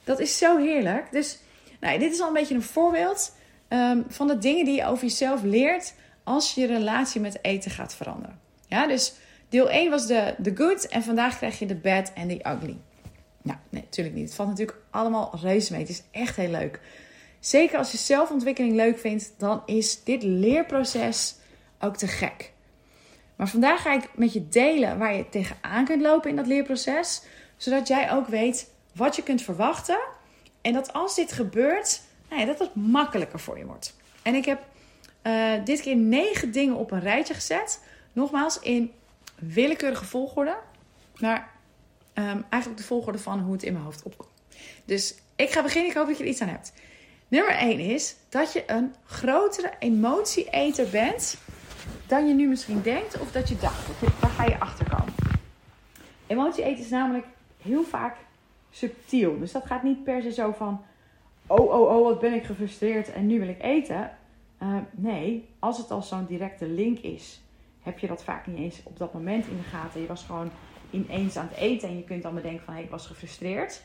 Dat 0.05 0.21
is 0.21 0.39
zo 0.39 0.59
heerlijk. 0.59 1.13
Dus 1.13 1.39
nou, 1.81 1.99
dit 1.99 2.13
is 2.13 2.21
al 2.21 2.27
een 2.27 2.33
beetje 2.33 2.55
een 2.55 2.63
voorbeeld 2.63 3.33
um, 3.69 4.05
van 4.09 4.27
de 4.27 4.39
dingen 4.39 4.65
die 4.65 4.75
je 4.75 4.87
over 4.87 5.05
jezelf 5.05 5.43
leert 5.43 5.95
als 6.31 6.55
je 6.55 6.67
relatie 6.67 7.21
met 7.21 7.39
eten 7.43 7.71
gaat 7.71 7.95
veranderen. 7.95 8.41
Ja, 8.67 8.87
dus 8.87 9.15
deel 9.49 9.71
1 9.71 9.91
was 9.91 10.07
de, 10.07 10.35
de 10.39 10.57
good 10.57 10.89
en 10.89 11.03
vandaag 11.03 11.37
krijg 11.37 11.59
je 11.59 11.67
de 11.67 11.75
bad 11.75 12.13
en 12.15 12.29
de 12.29 12.35
ugly. 12.35 12.77
Nou, 13.43 13.59
nee, 13.69 13.83
natuurlijk 13.83 14.17
niet. 14.17 14.25
Het 14.25 14.35
valt 14.35 14.49
natuurlijk 14.49 14.79
allemaal 14.91 15.39
reuze 15.43 15.73
mee. 15.73 15.81
Het 15.81 15.91
is 15.91 16.03
echt 16.11 16.37
heel 16.37 16.51
leuk. 16.51 16.81
Zeker 17.41 17.79
als 17.79 17.93
je 17.93 17.99
zelfontwikkeling 17.99 18.75
leuk 18.75 18.99
vindt, 18.99 19.33
dan 19.39 19.63
is 19.67 20.05
dit 20.05 20.23
leerproces 20.23 21.35
ook 21.81 21.97
te 21.97 22.07
gek. 22.07 22.53
Maar 23.37 23.49
vandaag 23.49 23.83
ga 23.83 23.95
ik 23.95 24.09
met 24.15 24.33
je 24.33 24.49
delen 24.49 24.99
waar 24.99 25.17
je 25.17 25.29
tegenaan 25.29 25.85
kunt 25.85 26.03
lopen 26.03 26.31
in 26.31 26.37
dat 26.37 26.47
leerproces. 26.47 27.23
Zodat 27.57 27.89
jij 27.89 28.13
ook 28.13 28.27
weet 28.27 28.71
wat 28.95 29.17
je 29.17 29.23
kunt 29.23 29.43
verwachten. 29.43 30.01
En 30.61 30.73
dat 30.73 30.93
als 30.93 31.15
dit 31.15 31.33
gebeurt, 31.33 32.01
nou 32.29 32.41
ja, 32.41 32.47
dat 32.47 32.59
het 32.59 32.75
makkelijker 32.75 33.41
voor 33.41 33.59
je 33.59 33.65
wordt. 33.65 33.97
En 34.23 34.35
ik 34.35 34.45
heb 34.45 34.70
uh, 35.23 35.65
dit 35.65 35.81
keer 35.81 35.97
negen 35.97 36.53
dingen 36.53 36.77
op 36.77 36.91
een 36.91 37.01
rijtje 37.01 37.35
gezet. 37.35 37.83
Nogmaals, 38.13 38.59
in 38.59 38.93
willekeurige 39.35 40.05
volgorde. 40.05 40.57
Maar 41.19 41.51
um, 42.15 42.45
eigenlijk 42.49 42.77
de 42.81 42.87
volgorde 42.87 43.19
van 43.19 43.41
hoe 43.41 43.53
het 43.53 43.63
in 43.63 43.73
mijn 43.73 43.85
hoofd 43.85 44.03
opkomt. 44.03 44.31
Dus 44.85 45.15
ik 45.37 45.51
ga 45.51 45.63
beginnen. 45.63 45.91
Ik 45.91 45.97
hoop 45.97 46.07
dat 46.07 46.17
je 46.19 46.23
er 46.23 46.31
iets 46.31 46.41
aan 46.41 46.49
hebt. 46.49 46.73
Nummer 47.29 47.55
1 47.55 47.79
is 47.79 48.17
dat 48.29 48.53
je 48.53 48.63
een 48.67 48.95
grotere 49.05 49.73
emotieeter 49.79 50.89
bent 50.89 51.37
dan 52.07 52.29
je 52.29 52.35
nu 52.35 52.49
misschien 52.49 52.83
denkt 52.83 53.21
of 53.21 53.33
dat 53.33 53.49
je 53.49 53.57
dacht. 53.57 53.87
Daar 54.21 54.31
ga 54.31 54.45
je 54.45 54.61
achter 54.61 54.91
komen. 54.91 55.15
Emotie 56.27 56.65
eten 56.65 56.85
is 56.85 56.91
namelijk 56.91 57.27
heel 57.63 57.85
vaak 57.85 58.17
subtiel. 58.71 59.39
Dus 59.39 59.53
dat 59.53 59.67
gaat 59.67 59.83
niet 59.83 60.05
per 60.05 60.23
se 60.23 60.33
zo 60.33 60.53
van: 60.53 60.85
oh, 61.47 61.71
oh, 61.71 61.97
oh, 61.97 62.05
wat 62.05 62.21
ben 62.21 62.33
ik 62.33 62.45
gefrustreerd 62.45 63.13
en 63.13 63.27
nu 63.27 63.39
wil 63.39 63.49
ik 63.49 63.63
eten. 63.63 64.11
Uh, 64.63 64.77
nee, 64.91 65.49
als 65.59 65.79
het 65.79 65.91
al 65.91 66.03
zo'n 66.03 66.27
directe 66.27 66.67
link 66.67 66.99
is, 66.99 67.41
heb 67.81 67.99
je 67.99 68.07
dat 68.07 68.25
vaak 68.25 68.47
niet 68.47 68.59
eens 68.59 68.81
op 68.83 68.99
dat 68.99 69.13
moment 69.13 69.47
in 69.47 69.57
de 69.57 69.63
gaten. 69.63 70.01
Je 70.01 70.07
was 70.07 70.25
gewoon 70.25 70.51
ineens 70.91 71.37
aan 71.37 71.49
het 71.49 71.57
eten 71.57 71.89
en 71.89 71.97
je 71.97 72.05
kunt 72.05 72.23
dan 72.23 72.35
bedenken 72.35 72.65
van: 72.65 72.75
hey, 72.75 72.83
ik 72.83 72.91
was 72.91 73.07
gefrustreerd. 73.07 73.83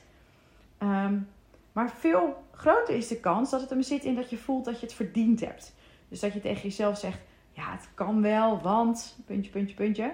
Um, 0.80 1.28
maar 1.72 1.90
veel 1.90 2.44
groter 2.52 2.96
is 2.96 3.08
de 3.08 3.20
kans 3.20 3.50
dat 3.50 3.62
het 3.62 3.70
hem 3.70 3.82
zit 3.82 4.04
in 4.04 4.16
dat 4.16 4.30
je 4.30 4.38
voelt 4.38 4.66
dat 4.66 4.80
je 4.80 4.86
het 4.86 4.96
verdiend 4.96 5.40
hebt. 5.40 5.76
Dus 6.10 6.20
dat 6.20 6.34
je 6.34 6.42
tegen 6.42 6.62
jezelf 6.62 6.98
zegt: 6.98 7.20
ja, 7.52 7.72
het 7.72 7.90
kan 7.94 8.22
wel, 8.22 8.62
want 8.62 9.18
puntje, 9.26 9.52
puntje, 9.52 9.76
puntje. 9.76 10.14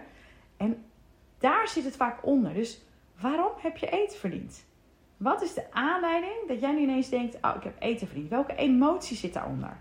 En 0.57 0.83
zit 1.65 1.83
het 1.83 1.95
vaak 1.95 2.25
onder. 2.25 2.53
Dus 2.53 2.81
waarom 3.19 3.51
heb 3.57 3.77
je 3.77 3.89
eten 3.89 4.17
verdiend? 4.17 4.65
Wat 5.17 5.41
is 5.41 5.53
de 5.53 5.71
aanleiding 5.71 6.47
dat 6.47 6.59
jij 6.59 6.71
nu 6.71 6.79
ineens 6.79 7.09
denkt: 7.09 7.37
Oh, 7.41 7.55
ik 7.55 7.63
heb 7.63 7.75
eten 7.79 8.07
verdiend? 8.07 8.29
Welke 8.29 8.55
emotie 8.55 9.17
zit 9.17 9.33
daaronder? 9.33 9.77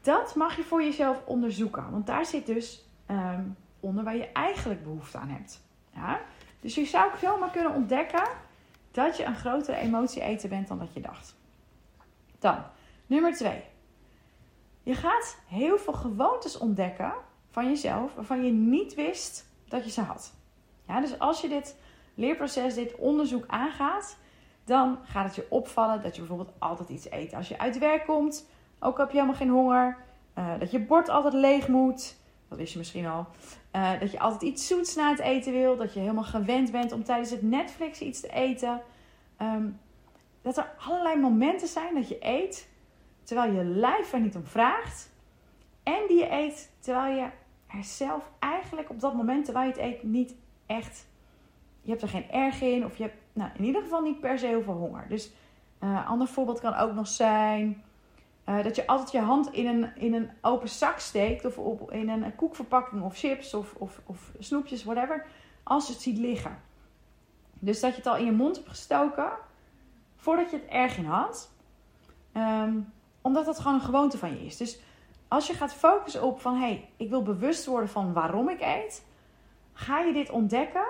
Dat 0.00 0.34
mag 0.34 0.56
je 0.56 0.62
voor 0.62 0.82
jezelf 0.82 1.22
onderzoeken. 1.24 1.90
Want 1.90 2.06
daar 2.06 2.26
zit 2.26 2.46
dus 2.46 2.88
ehm, 3.06 3.44
onder 3.80 4.04
waar 4.04 4.16
je 4.16 4.32
eigenlijk 4.32 4.82
behoefte 4.82 5.18
aan 5.18 5.28
hebt. 5.28 5.62
Ja? 5.94 6.20
Dus 6.60 6.74
je 6.74 6.84
zou 6.84 7.10
zomaar 7.20 7.50
kunnen 7.50 7.74
ontdekken 7.74 8.28
dat 8.90 9.16
je 9.16 9.24
een 9.24 9.36
grotere 9.36 9.76
emotie 9.76 10.22
eten 10.22 10.48
bent 10.48 10.68
dan 10.68 10.78
dat 10.78 10.94
je 10.94 11.00
dacht. 11.00 11.36
Dan, 12.38 12.62
nummer 13.06 13.32
twee. 13.32 13.62
Je 14.82 14.94
gaat 14.94 15.38
heel 15.46 15.78
veel 15.78 15.92
gewoontes 15.92 16.58
ontdekken 16.58 17.12
van 17.50 17.68
jezelf 17.68 18.14
waarvan 18.14 18.44
je 18.44 18.52
niet 18.52 18.94
wist 18.94 19.46
dat 19.68 19.84
je 19.84 19.90
ze 19.90 20.00
had. 20.00 20.34
Ja, 20.86 21.00
dus 21.00 21.18
als 21.18 21.40
je 21.40 21.48
dit 21.48 21.76
leerproces, 22.14 22.74
dit 22.74 22.94
onderzoek 22.94 23.44
aangaat, 23.46 24.16
dan 24.64 24.98
gaat 25.02 25.24
het 25.24 25.34
je 25.34 25.46
opvallen 25.48 26.02
dat 26.02 26.14
je 26.14 26.20
bijvoorbeeld 26.20 26.54
altijd 26.58 26.88
iets 26.88 27.10
eet. 27.10 27.34
Als 27.34 27.48
je 27.48 27.58
uit 27.58 27.78
werk 27.78 28.06
komt, 28.06 28.48
ook 28.80 28.98
heb 28.98 29.08
je 29.08 29.14
helemaal 29.14 29.36
geen 29.36 29.50
honger, 29.50 29.96
uh, 30.38 30.58
dat 30.58 30.70
je 30.70 30.80
bord 30.80 31.08
altijd 31.08 31.34
leeg 31.34 31.68
moet, 31.68 32.16
dat 32.48 32.58
wist 32.58 32.72
je 32.72 32.78
misschien 32.78 33.06
al. 33.06 33.26
Uh, 33.76 34.00
dat 34.00 34.10
je 34.10 34.20
altijd 34.20 34.42
iets 34.42 34.66
zoets 34.66 34.94
na 34.94 35.10
het 35.10 35.18
eten 35.18 35.52
wil, 35.52 35.76
dat 35.76 35.94
je 35.94 36.00
helemaal 36.00 36.24
gewend 36.24 36.70
bent 36.72 36.92
om 36.92 37.04
tijdens 37.04 37.30
het 37.30 37.42
Netflix 37.42 38.00
iets 38.00 38.20
te 38.20 38.32
eten. 38.32 38.80
Um, 39.42 39.80
dat 40.42 40.56
er 40.56 40.70
allerlei 40.86 41.20
momenten 41.20 41.68
zijn 41.68 41.94
dat 41.94 42.08
je 42.08 42.16
eet 42.20 42.68
terwijl 43.22 43.52
je 43.52 43.64
lijf 43.64 44.12
er 44.12 44.20
niet 44.20 44.36
om 44.36 44.44
vraagt. 44.44 45.10
En 45.82 46.02
die 46.08 46.18
je 46.18 46.32
eet 46.32 46.72
terwijl 46.78 47.14
je 47.14 47.28
er 47.66 47.84
zelf 47.84 48.30
eigenlijk 48.38 48.90
op 48.90 49.00
dat 49.00 49.14
moment, 49.14 49.44
terwijl 49.44 49.66
je 49.66 49.72
het 49.72 49.82
eet, 49.82 50.02
niet 50.02 50.34
echt. 50.66 51.06
Je 51.82 51.90
hebt 51.90 52.02
er 52.02 52.08
geen 52.08 52.30
erg 52.30 52.60
in. 52.60 52.84
Of 52.84 52.96
je 52.96 53.02
hebt 53.02 53.16
nou, 53.32 53.50
in 53.56 53.64
ieder 53.64 53.82
geval 53.82 54.00
niet 54.00 54.20
per 54.20 54.38
se 54.38 54.46
heel 54.46 54.62
veel 54.62 54.74
honger. 54.74 55.06
Dus 55.08 55.32
een 55.78 55.88
uh, 55.88 56.10
ander 56.10 56.26
voorbeeld 56.26 56.60
kan 56.60 56.74
ook 56.74 56.94
nog 56.94 57.08
zijn. 57.08 57.82
Uh, 58.50 58.62
dat 58.62 58.76
je 58.76 58.86
altijd 58.86 59.10
je 59.10 59.20
hand 59.20 59.52
in 59.52 59.66
een, 59.66 59.96
in 59.96 60.14
een 60.14 60.30
open 60.40 60.68
zak 60.68 60.98
steekt. 60.98 61.44
Of 61.44 61.58
op, 61.58 61.92
in 61.92 62.08
een 62.08 62.34
koekverpakking 62.34 63.02
of 63.02 63.18
chips 63.18 63.54
of, 63.54 63.74
of, 63.78 64.00
of 64.06 64.32
snoepjes, 64.38 64.84
whatever. 64.84 65.26
Als 65.62 65.86
je 65.86 65.92
het 65.92 66.02
ziet 66.02 66.18
liggen. 66.18 66.62
Dus 67.58 67.80
dat 67.80 67.90
je 67.90 67.96
het 67.96 68.06
al 68.06 68.16
in 68.16 68.24
je 68.24 68.32
mond 68.32 68.56
hebt 68.56 68.68
gestoken. 68.68 69.30
Voordat 70.16 70.50
je 70.50 70.56
het 70.56 70.66
erg 70.66 70.96
in 70.96 71.04
had. 71.04 71.50
Um, 72.36 72.92
omdat 73.20 73.44
dat 73.44 73.58
gewoon 73.58 73.74
een 73.74 73.84
gewoonte 73.84 74.18
van 74.18 74.30
je 74.30 74.44
is. 74.44 74.56
Dus 74.56 74.80
als 75.28 75.46
je 75.46 75.54
gaat 75.54 75.74
focussen 75.74 76.22
op 76.22 76.40
van 76.40 76.54
hé, 76.54 76.60
hey, 76.60 76.88
ik 76.96 77.08
wil 77.08 77.22
bewust 77.22 77.66
worden 77.66 77.88
van 77.88 78.12
waarom 78.12 78.48
ik 78.48 78.60
eet, 78.60 79.04
ga 79.72 79.98
je 80.00 80.12
dit 80.12 80.30
ontdekken. 80.30 80.86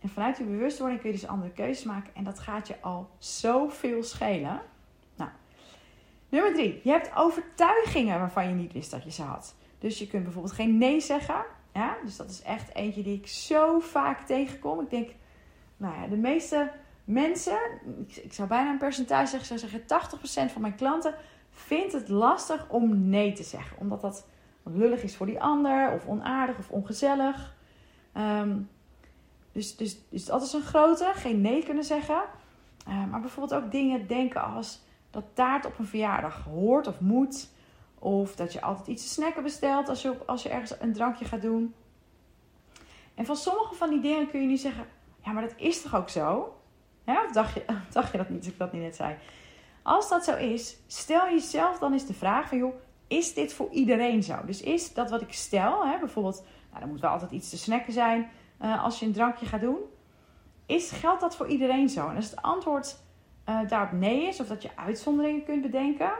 En 0.00 0.08
vanuit 0.08 0.36
die 0.36 0.46
bewustwording 0.46 1.00
kun 1.00 1.10
je 1.10 1.16
dus 1.16 1.28
andere 1.28 1.52
keuzes 1.52 1.84
maken. 1.84 2.14
En 2.14 2.24
dat 2.24 2.38
gaat 2.38 2.68
je 2.68 2.80
al 2.80 3.10
zoveel 3.18 4.02
schelen. 4.02 4.60
Nummer 6.34 6.54
drie. 6.54 6.80
Je 6.82 6.90
hebt 6.90 7.10
overtuigingen 7.16 8.18
waarvan 8.18 8.48
je 8.48 8.54
niet 8.54 8.72
wist 8.72 8.90
dat 8.90 9.04
je 9.04 9.10
ze 9.10 9.22
had. 9.22 9.54
Dus 9.78 9.98
je 9.98 10.06
kunt 10.06 10.22
bijvoorbeeld 10.22 10.54
geen 10.54 10.78
nee 10.78 11.00
zeggen. 11.00 11.44
Ja, 11.72 11.96
dus 12.04 12.16
dat 12.16 12.30
is 12.30 12.42
echt 12.42 12.74
eentje 12.74 13.02
die 13.02 13.18
ik 13.18 13.26
zo 13.26 13.78
vaak 13.78 14.20
tegenkom. 14.20 14.80
Ik 14.80 14.90
denk, 14.90 15.10
nou 15.76 16.00
ja, 16.00 16.06
de 16.06 16.16
meeste 16.16 16.70
mensen, 17.04 17.58
ik, 18.22 18.32
zou 18.32 18.48
bijna 18.48 18.70
een 18.70 18.78
percentage 18.78 19.26
zeggen, 19.26 19.58
zou 19.58 19.70
zeggen 19.70 20.48
80% 20.48 20.52
van 20.52 20.60
mijn 20.60 20.74
klanten 20.74 21.14
vindt 21.50 21.92
het 21.92 22.08
lastig 22.08 22.68
om 22.68 23.08
nee 23.08 23.32
te 23.32 23.42
zeggen. 23.42 23.78
Omdat 23.78 24.00
dat 24.00 24.26
lullig 24.62 25.02
is 25.02 25.16
voor 25.16 25.26
die 25.26 25.40
ander, 25.40 25.92
of 25.92 26.06
onaardig 26.06 26.58
of 26.58 26.70
ongezellig. 26.70 27.54
Um, 28.16 28.68
dus, 29.52 29.76
dus, 29.76 29.98
dus 30.08 30.24
dat 30.24 30.42
is 30.42 30.52
een 30.52 30.62
grote, 30.62 31.10
geen 31.14 31.40
nee 31.40 31.64
kunnen 31.64 31.84
zeggen. 31.84 32.22
Uh, 32.88 33.04
maar 33.10 33.20
bijvoorbeeld 33.20 33.62
ook 33.62 33.70
dingen 33.70 34.06
denken 34.06 34.42
als 34.42 34.83
dat 35.14 35.24
taart 35.32 35.66
op 35.66 35.78
een 35.78 35.86
verjaardag 35.86 36.44
hoort 36.44 36.86
of 36.86 37.00
moet. 37.00 37.48
Of 37.98 38.36
dat 38.36 38.52
je 38.52 38.62
altijd 38.62 38.86
iets 38.86 39.02
te 39.02 39.08
snacken 39.08 39.42
bestelt 39.42 39.88
als 39.88 40.02
je, 40.02 40.10
op, 40.10 40.22
als 40.26 40.42
je 40.42 40.48
ergens 40.48 40.80
een 40.80 40.92
drankje 40.92 41.24
gaat 41.24 41.42
doen. 41.42 41.74
En 43.14 43.26
van 43.26 43.36
sommige 43.36 43.74
van 43.74 43.90
die 43.90 44.00
dingen 44.00 44.30
kun 44.30 44.40
je 44.40 44.46
nu 44.46 44.56
zeggen: 44.56 44.86
ja, 45.24 45.32
maar 45.32 45.42
dat 45.42 45.54
is 45.56 45.82
toch 45.82 45.94
ook 45.94 46.08
zo? 46.08 46.56
Of 47.06 47.32
dacht 47.32 47.54
je, 47.54 47.64
dacht 47.92 48.12
je 48.12 48.18
dat 48.18 48.28
niet, 48.28 48.38
als 48.38 48.48
ik 48.48 48.58
dat 48.58 48.72
niet 48.72 48.82
net 48.82 48.96
zei? 48.96 49.16
Als 49.82 50.08
dat 50.08 50.24
zo 50.24 50.36
is, 50.36 50.76
stel 50.86 51.24
jezelf 51.24 51.78
dan 51.78 51.92
eens 51.92 52.06
de 52.06 52.14
vraag 52.14 52.48
van 52.48 52.58
joh, 52.58 52.74
is 53.06 53.34
dit 53.34 53.52
voor 53.52 53.68
iedereen 53.70 54.22
zo? 54.22 54.44
Dus 54.46 54.60
is 54.60 54.94
dat 54.94 55.10
wat 55.10 55.20
ik 55.20 55.32
stel, 55.32 55.86
hè, 55.86 55.98
bijvoorbeeld, 55.98 56.44
nou, 56.70 56.82
er 56.82 56.88
moet 56.88 57.00
wel 57.00 57.10
altijd 57.10 57.30
iets 57.30 57.50
te 57.50 57.58
snacken 57.58 57.92
zijn 57.92 58.30
uh, 58.62 58.84
als 58.84 58.98
je 58.98 59.06
een 59.06 59.12
drankje 59.12 59.46
gaat 59.46 59.60
doen. 59.60 59.78
Is, 60.66 60.90
geldt 60.90 61.20
dat 61.20 61.36
voor 61.36 61.48
iedereen 61.48 61.88
zo? 61.88 62.08
En 62.08 62.16
als 62.16 62.30
het 62.30 62.42
antwoord 62.42 62.96
uh, 63.48 63.68
daarop 63.68 63.92
nee 63.92 64.26
is, 64.26 64.40
of 64.40 64.46
dat 64.46 64.62
je 64.62 64.76
uitzonderingen 64.76 65.44
kunt 65.44 65.62
bedenken, 65.62 66.12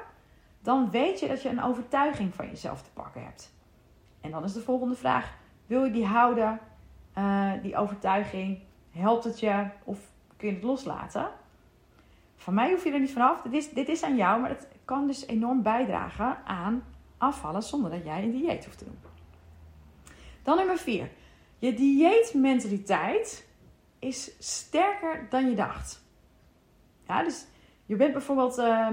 dan 0.62 0.90
weet 0.90 1.20
je 1.20 1.28
dat 1.28 1.42
je 1.42 1.48
een 1.48 1.62
overtuiging 1.62 2.34
van 2.34 2.46
jezelf 2.46 2.82
te 2.82 2.90
pakken 2.90 3.22
hebt. 3.24 3.52
En 4.20 4.30
dan 4.30 4.44
is 4.44 4.52
de 4.52 4.60
volgende 4.60 4.94
vraag: 4.94 5.32
wil 5.66 5.84
je 5.84 5.90
die 5.90 6.06
houden, 6.06 6.60
uh, 7.18 7.52
die 7.62 7.76
overtuiging? 7.76 8.58
Helpt 8.90 9.24
het 9.24 9.40
je 9.40 9.66
of 9.84 9.98
kun 10.36 10.48
je 10.48 10.54
het 10.54 10.64
loslaten? 10.64 11.28
Van 12.36 12.54
mij 12.54 12.70
hoef 12.70 12.84
je 12.84 12.92
er 12.92 13.00
niet 13.00 13.12
vanaf. 13.12 13.42
Dit 13.42 13.52
is, 13.52 13.70
dit 13.70 13.88
is 13.88 14.02
aan 14.02 14.16
jou, 14.16 14.40
maar 14.40 14.50
het 14.50 14.68
kan 14.84 15.06
dus 15.06 15.26
enorm 15.26 15.62
bijdragen 15.62 16.38
aan 16.44 16.84
afvallen 17.18 17.62
zonder 17.62 17.90
dat 17.90 18.04
jij 18.04 18.22
een 18.22 18.30
dieet 18.30 18.64
hoeft 18.64 18.78
te 18.78 18.84
doen. 18.84 18.98
Dan 20.42 20.56
nummer 20.56 20.78
4. 20.78 21.10
Je 21.58 21.74
dieetmentaliteit 21.74 23.48
is 23.98 24.30
sterker 24.38 25.26
dan 25.30 25.48
je 25.48 25.54
dacht. 25.54 26.03
Ja, 27.06 27.23
dus 27.23 27.46
je 27.87 27.96
bent 27.96 28.12
bijvoorbeeld, 28.12 28.58
uh, 28.58 28.88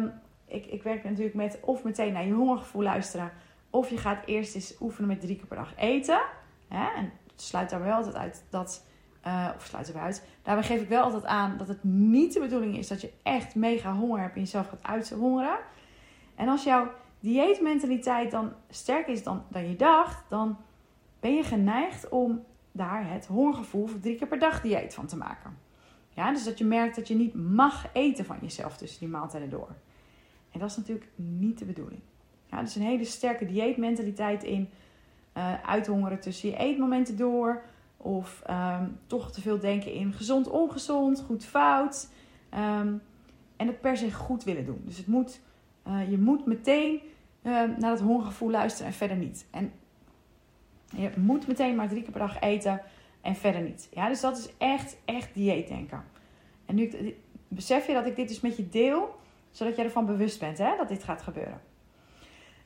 ik, 0.46 0.65
ik 0.65 0.84
werk 0.84 1.03
natuurlijk 1.03 1.36
met 1.36 1.60
of 1.62 1.84
meteen 1.84 2.13
naar 2.13 2.25
je 2.25 2.34
hongergevoel 2.34 2.84
luisteren, 2.84 3.32
of 3.70 3.89
je 3.89 3.98
gaat 3.98 4.25
eerst 4.25 4.56
eens 4.56 4.75
oefenen 4.80 5.10
met 5.10 5.22
drie 5.22 5.36
keer 5.36 5.46
per 5.46 5.58
dag 5.58 5.74
eten. 5.77 6.22
Hè? 6.68 6.88
En 6.96 7.12
sluit 7.36 7.70
daar 7.70 7.84
wel 7.84 7.96
altijd 7.96 8.15
uit 8.15 8.44
dat 8.50 8.86
uh, 9.27 9.50
of 9.56 9.65
sluiten 9.65 9.94
we 9.94 10.00
uit. 10.00 10.27
Daarbij 10.44 10.63
geef 10.63 10.82
ik 10.82 10.89
wel 10.89 11.03
altijd 11.03 11.25
aan 11.25 11.58
dat 11.58 11.68
het 11.68 11.84
niet 11.84 12.34
de 12.34 12.39
bedoeling 12.39 12.77
is 12.77 12.88
dat 12.88 13.01
je 13.01 13.13
echt 13.24 13.56
mega 13.56 13.94
honger 13.94 14.20
hebt 14.20 14.36
en 14.36 14.41
jezelf 14.41 14.68
gaat 14.68 14.84
uithongeren. 14.84 15.58
En 16.36 16.48
als 16.48 16.63
jouw 16.63 16.91
dieetmentaliteit 17.20 18.32
dan 18.32 18.53
sterker 18.70 19.13
is 19.13 19.24
dan, 19.24 19.44
dan 19.48 19.70
je 19.70 19.75
dacht, 19.75 20.24
dan 20.30 20.58
ben 21.20 21.36
je 21.36 21.44
geneigd 21.44 22.10
om 22.10 22.44
daar 22.72 23.10
het 23.10 23.25
hongergevoel 23.25 23.88
voor 23.88 24.00
drie 24.00 24.15
keer 24.15 24.27
per 24.27 24.39
dag 24.39 24.62
dieet 24.62 24.94
van 24.94 25.06
te 25.06 25.18
maken. 25.18 25.58
Ja, 26.13 26.32
dus 26.32 26.44
dat 26.44 26.58
je 26.58 26.65
merkt 26.65 26.96
dat 26.96 27.08
je 27.08 27.15
niet 27.15 27.34
mag 27.34 27.86
eten 27.94 28.25
van 28.25 28.38
jezelf 28.41 28.77
tussen 28.77 29.00
die 29.00 29.10
maaltijden 29.10 29.50
door. 29.50 29.75
En 30.51 30.60
dat 30.60 30.70
is 30.70 30.77
natuurlijk 30.77 31.10
niet 31.15 31.60
de 31.60 31.65
bedoeling. 31.65 32.01
Ja, 32.50 32.62
dus 32.62 32.75
een 32.75 32.82
hele 32.82 33.06
sterke 33.06 33.46
dieetmentaliteit 33.46 34.44
in 34.44 34.70
uh, 35.38 35.63
uithongeren 35.63 36.20
tussen 36.20 36.50
je 36.50 36.58
eetmomenten 36.58 37.18
door 37.18 37.62
of 37.98 38.44
um, 38.50 39.00
toch 39.08 39.32
te 39.32 39.41
veel 39.41 39.60
denken 39.60 39.94
in 39.94 40.13
gezond, 40.13 40.48
ongezond, 40.48 41.22
goed, 41.22 41.46
fout. 41.46 42.10
Um, 42.53 43.01
en 43.56 43.68
het 43.68 43.82
per 43.82 43.98
se 43.98 44.12
goed 44.12 44.44
willen 44.44 44.65
doen. 44.65 44.82
Dus 44.86 44.98
het 44.98 45.08
moet, 45.08 45.39
uh, 45.88 46.10
je 46.10 46.18
moet 46.18 46.46
meteen 46.46 46.94
uh, 47.41 47.53
naar 47.53 47.77
dat 47.80 48.00
hongergevoel 48.00 48.50
luisteren 48.50 48.88
en 48.88 48.98
verder 48.98 49.18
niet. 49.18 49.46
En 49.51 49.72
je 50.96 51.12
moet 51.15 51.48
meteen 51.48 51.75
maar 51.75 51.88
drie 51.88 52.01
keer 52.01 52.12
per 52.12 52.20
dag 52.20 52.39
eten 52.39 52.82
en 53.22 53.36
verder 53.36 53.62
niet. 53.62 53.90
Ja, 53.92 54.08
dus 54.08 54.22
dat 54.22 54.38
is 54.38 54.50
echt, 54.58 54.98
echt 55.06 55.34
dieetdenken. 55.34 56.04
En 56.66 56.75
nu 56.75 57.16
besef 57.48 57.88
je 57.88 57.94
dat 57.94 58.06
ik 58.06 58.16
dit 58.16 58.28
dus 58.28 58.40
met 58.40 58.58
je 58.58 58.70
deel, 58.70 59.16
zodat 59.51 59.75
jij 59.75 59.86
ervan 59.86 60.06
bewust 60.06 60.40
bent 60.40 60.58
hè, 60.58 60.78
dat 60.78 60.88
dit 60.88 61.04
gaat 61.04 61.22
gebeuren. 61.22 61.62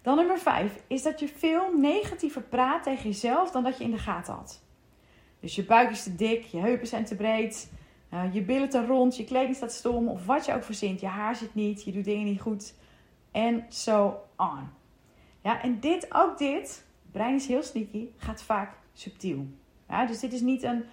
Dan 0.01 0.15
nummer 0.15 0.39
5 0.39 0.83
is 0.87 1.03
dat 1.03 1.19
je 1.19 1.27
veel 1.27 1.77
negatiever 1.77 2.41
praat 2.41 2.83
tegen 2.83 3.09
jezelf 3.09 3.51
dan 3.51 3.63
dat 3.63 3.77
je 3.77 3.83
in 3.83 3.91
de 3.91 3.97
gaten 3.97 4.33
had. 4.33 4.63
Dus 5.39 5.55
je 5.55 5.65
buik 5.65 5.89
is 5.89 6.03
te 6.03 6.15
dik, 6.15 6.43
je 6.43 6.57
heupen 6.57 6.87
zijn 6.87 7.05
te 7.05 7.15
breed, 7.15 7.71
uh, 8.13 8.33
je 8.33 8.41
billen 8.41 8.69
te 8.69 8.85
rond, 8.85 9.17
je 9.17 9.23
kleding 9.23 9.55
staat 9.55 9.73
stom 9.73 10.07
of 10.07 10.25
wat 10.25 10.45
je 10.45 10.53
ook 10.53 10.63
verzint. 10.63 10.99
Je 10.99 11.07
haar 11.07 11.35
zit 11.35 11.55
niet, 11.55 11.83
je 11.83 11.91
doet 11.91 12.05
dingen 12.05 12.25
niet 12.25 12.41
goed 12.41 12.73
en 13.31 13.65
so 13.69 14.19
on. 14.37 14.69
Ja, 15.41 15.61
en 15.61 15.79
dit, 15.79 16.13
ook 16.13 16.37
dit, 16.37 16.85
brein 17.11 17.35
is 17.35 17.47
heel 17.47 17.63
sneaky, 17.63 18.07
gaat 18.17 18.43
vaak 18.43 18.77
subtiel. 18.93 19.47
Ja, 19.89 20.05
dus 20.05 20.19
dit 20.19 20.33
is 20.33 20.41
niet 20.41 20.63
een 20.63 20.85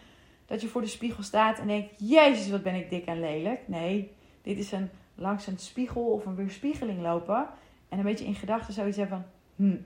dat 0.46 0.61
je 0.61 0.68
voor 0.68 0.80
de 0.80 0.87
spiegel 0.87 1.22
staat 1.22 1.58
en 1.58 1.66
denkt: 1.66 1.94
Jezus, 1.99 2.50
wat 2.50 2.62
ben 2.62 2.75
ik 2.75 2.90
dik 2.90 3.04
en 3.04 3.20
lelijk. 3.20 3.68
Nee, 3.68 4.12
dit 4.42 4.58
is 4.58 4.72
een 4.72 4.90
langs 5.14 5.46
een 5.46 5.58
spiegel 5.58 6.02
of 6.02 6.26
een 6.26 6.34
weerspiegeling 6.34 7.00
lopen 7.00 7.49
en 7.88 7.99
een 7.99 8.04
beetje 8.04 8.25
in 8.25 8.34
gedachten 8.34 8.75
zoiets 8.75 8.96
hebben 8.96 9.25
van: 9.56 9.66
hm, 9.66 9.80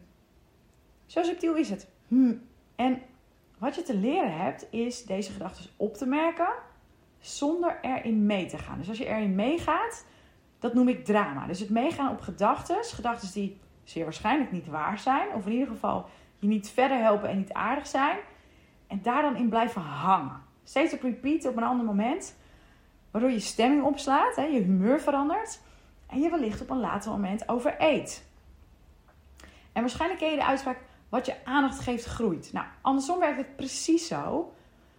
zo 1.06 1.22
subtiel 1.22 1.54
is 1.54 1.70
het. 1.70 1.88
Hm. 2.08 2.34
En 2.76 3.02
wat 3.58 3.74
je 3.74 3.82
te 3.82 3.96
leren 3.96 4.38
hebt, 4.38 4.66
is 4.70 5.04
deze 5.04 5.32
gedachten 5.32 5.70
op 5.76 5.94
te 5.94 6.06
merken 6.06 6.48
zonder 7.18 7.78
erin 7.82 8.26
mee 8.26 8.46
te 8.46 8.58
gaan. 8.58 8.78
Dus 8.78 8.88
als 8.88 8.98
je 8.98 9.06
erin 9.06 9.34
meegaat, 9.34 10.06
dat 10.58 10.74
noem 10.74 10.88
ik 10.88 11.04
drama. 11.04 11.46
Dus 11.46 11.60
het 11.60 11.70
meegaan 11.70 12.12
op 12.12 12.20
gedachten, 12.20 12.84
gedachten 12.84 13.32
die 13.32 13.60
zeer 13.84 14.04
waarschijnlijk 14.04 14.52
niet 14.52 14.66
waar 14.66 14.98
zijn, 14.98 15.28
of 15.34 15.46
in 15.46 15.52
ieder 15.52 15.68
geval 15.68 16.06
je 16.38 16.46
niet 16.46 16.68
verder 16.68 16.98
helpen 16.98 17.28
en 17.28 17.36
niet 17.36 17.52
aardig 17.52 17.86
zijn, 17.86 18.18
en 18.86 19.02
daar 19.02 19.22
dan 19.22 19.36
in 19.36 19.48
blijven 19.48 19.82
hangen. 19.82 20.42
Steeds 20.64 20.94
op 20.94 21.02
repeat 21.02 21.46
op 21.46 21.56
een 21.56 21.62
ander 21.62 21.86
moment. 21.86 22.36
Waardoor 23.10 23.30
je 23.30 23.40
stemming 23.40 23.82
opslaat, 23.82 24.36
hè, 24.36 24.42
je 24.42 24.60
humeur 24.60 25.00
verandert. 25.00 25.60
En 26.06 26.20
je 26.20 26.30
wellicht 26.30 26.60
op 26.60 26.70
een 26.70 26.80
later 26.80 27.10
moment 27.10 27.48
overeet. 27.48 28.26
En 29.72 29.80
waarschijnlijk 29.80 30.20
ken 30.20 30.30
je 30.30 30.36
de 30.36 30.44
uitspraak: 30.44 30.78
wat 31.08 31.26
je 31.26 31.44
aandacht 31.44 31.78
geeft, 31.78 32.04
groeit. 32.04 32.52
Nou, 32.52 32.66
andersom 32.80 33.18
werkt 33.18 33.36
het 33.36 33.56
precies 33.56 34.06
zo. 34.06 34.52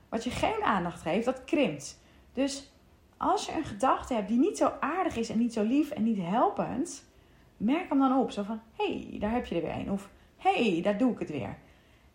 Wat 0.10 0.24
je 0.24 0.30
geen 0.30 0.64
aandacht 0.64 1.02
geeft, 1.02 1.26
dat 1.26 1.44
krimpt. 1.44 2.00
Dus 2.34 2.72
als 3.18 3.46
je 3.46 3.52
een 3.52 3.64
gedachte 3.64 4.14
hebt 4.14 4.28
die 4.28 4.40
niet 4.40 4.58
zo 4.58 4.74
aardig 4.80 5.16
is 5.16 5.30
en 5.30 5.38
niet 5.38 5.54
zo 5.54 5.64
lief 5.64 5.90
en 5.90 6.04
niet 6.04 6.20
helpend, 6.22 7.06
merk 7.58 7.90
hem 7.90 8.00
dan 8.00 8.18
op. 8.18 8.32
Zo 8.32 8.44
van: 8.44 8.62
hé, 8.78 9.08
hey, 9.10 9.20
daar 9.20 9.32
heb 9.32 9.46
je 9.46 9.56
er 9.56 9.62
weer 9.62 9.76
een. 9.76 9.92
Of 9.92 10.10
hé, 10.38 10.72
hey, 10.72 10.82
daar 10.82 10.98
doe 10.98 11.12
ik 11.12 11.20
het 11.20 11.30
weer. 11.30 11.58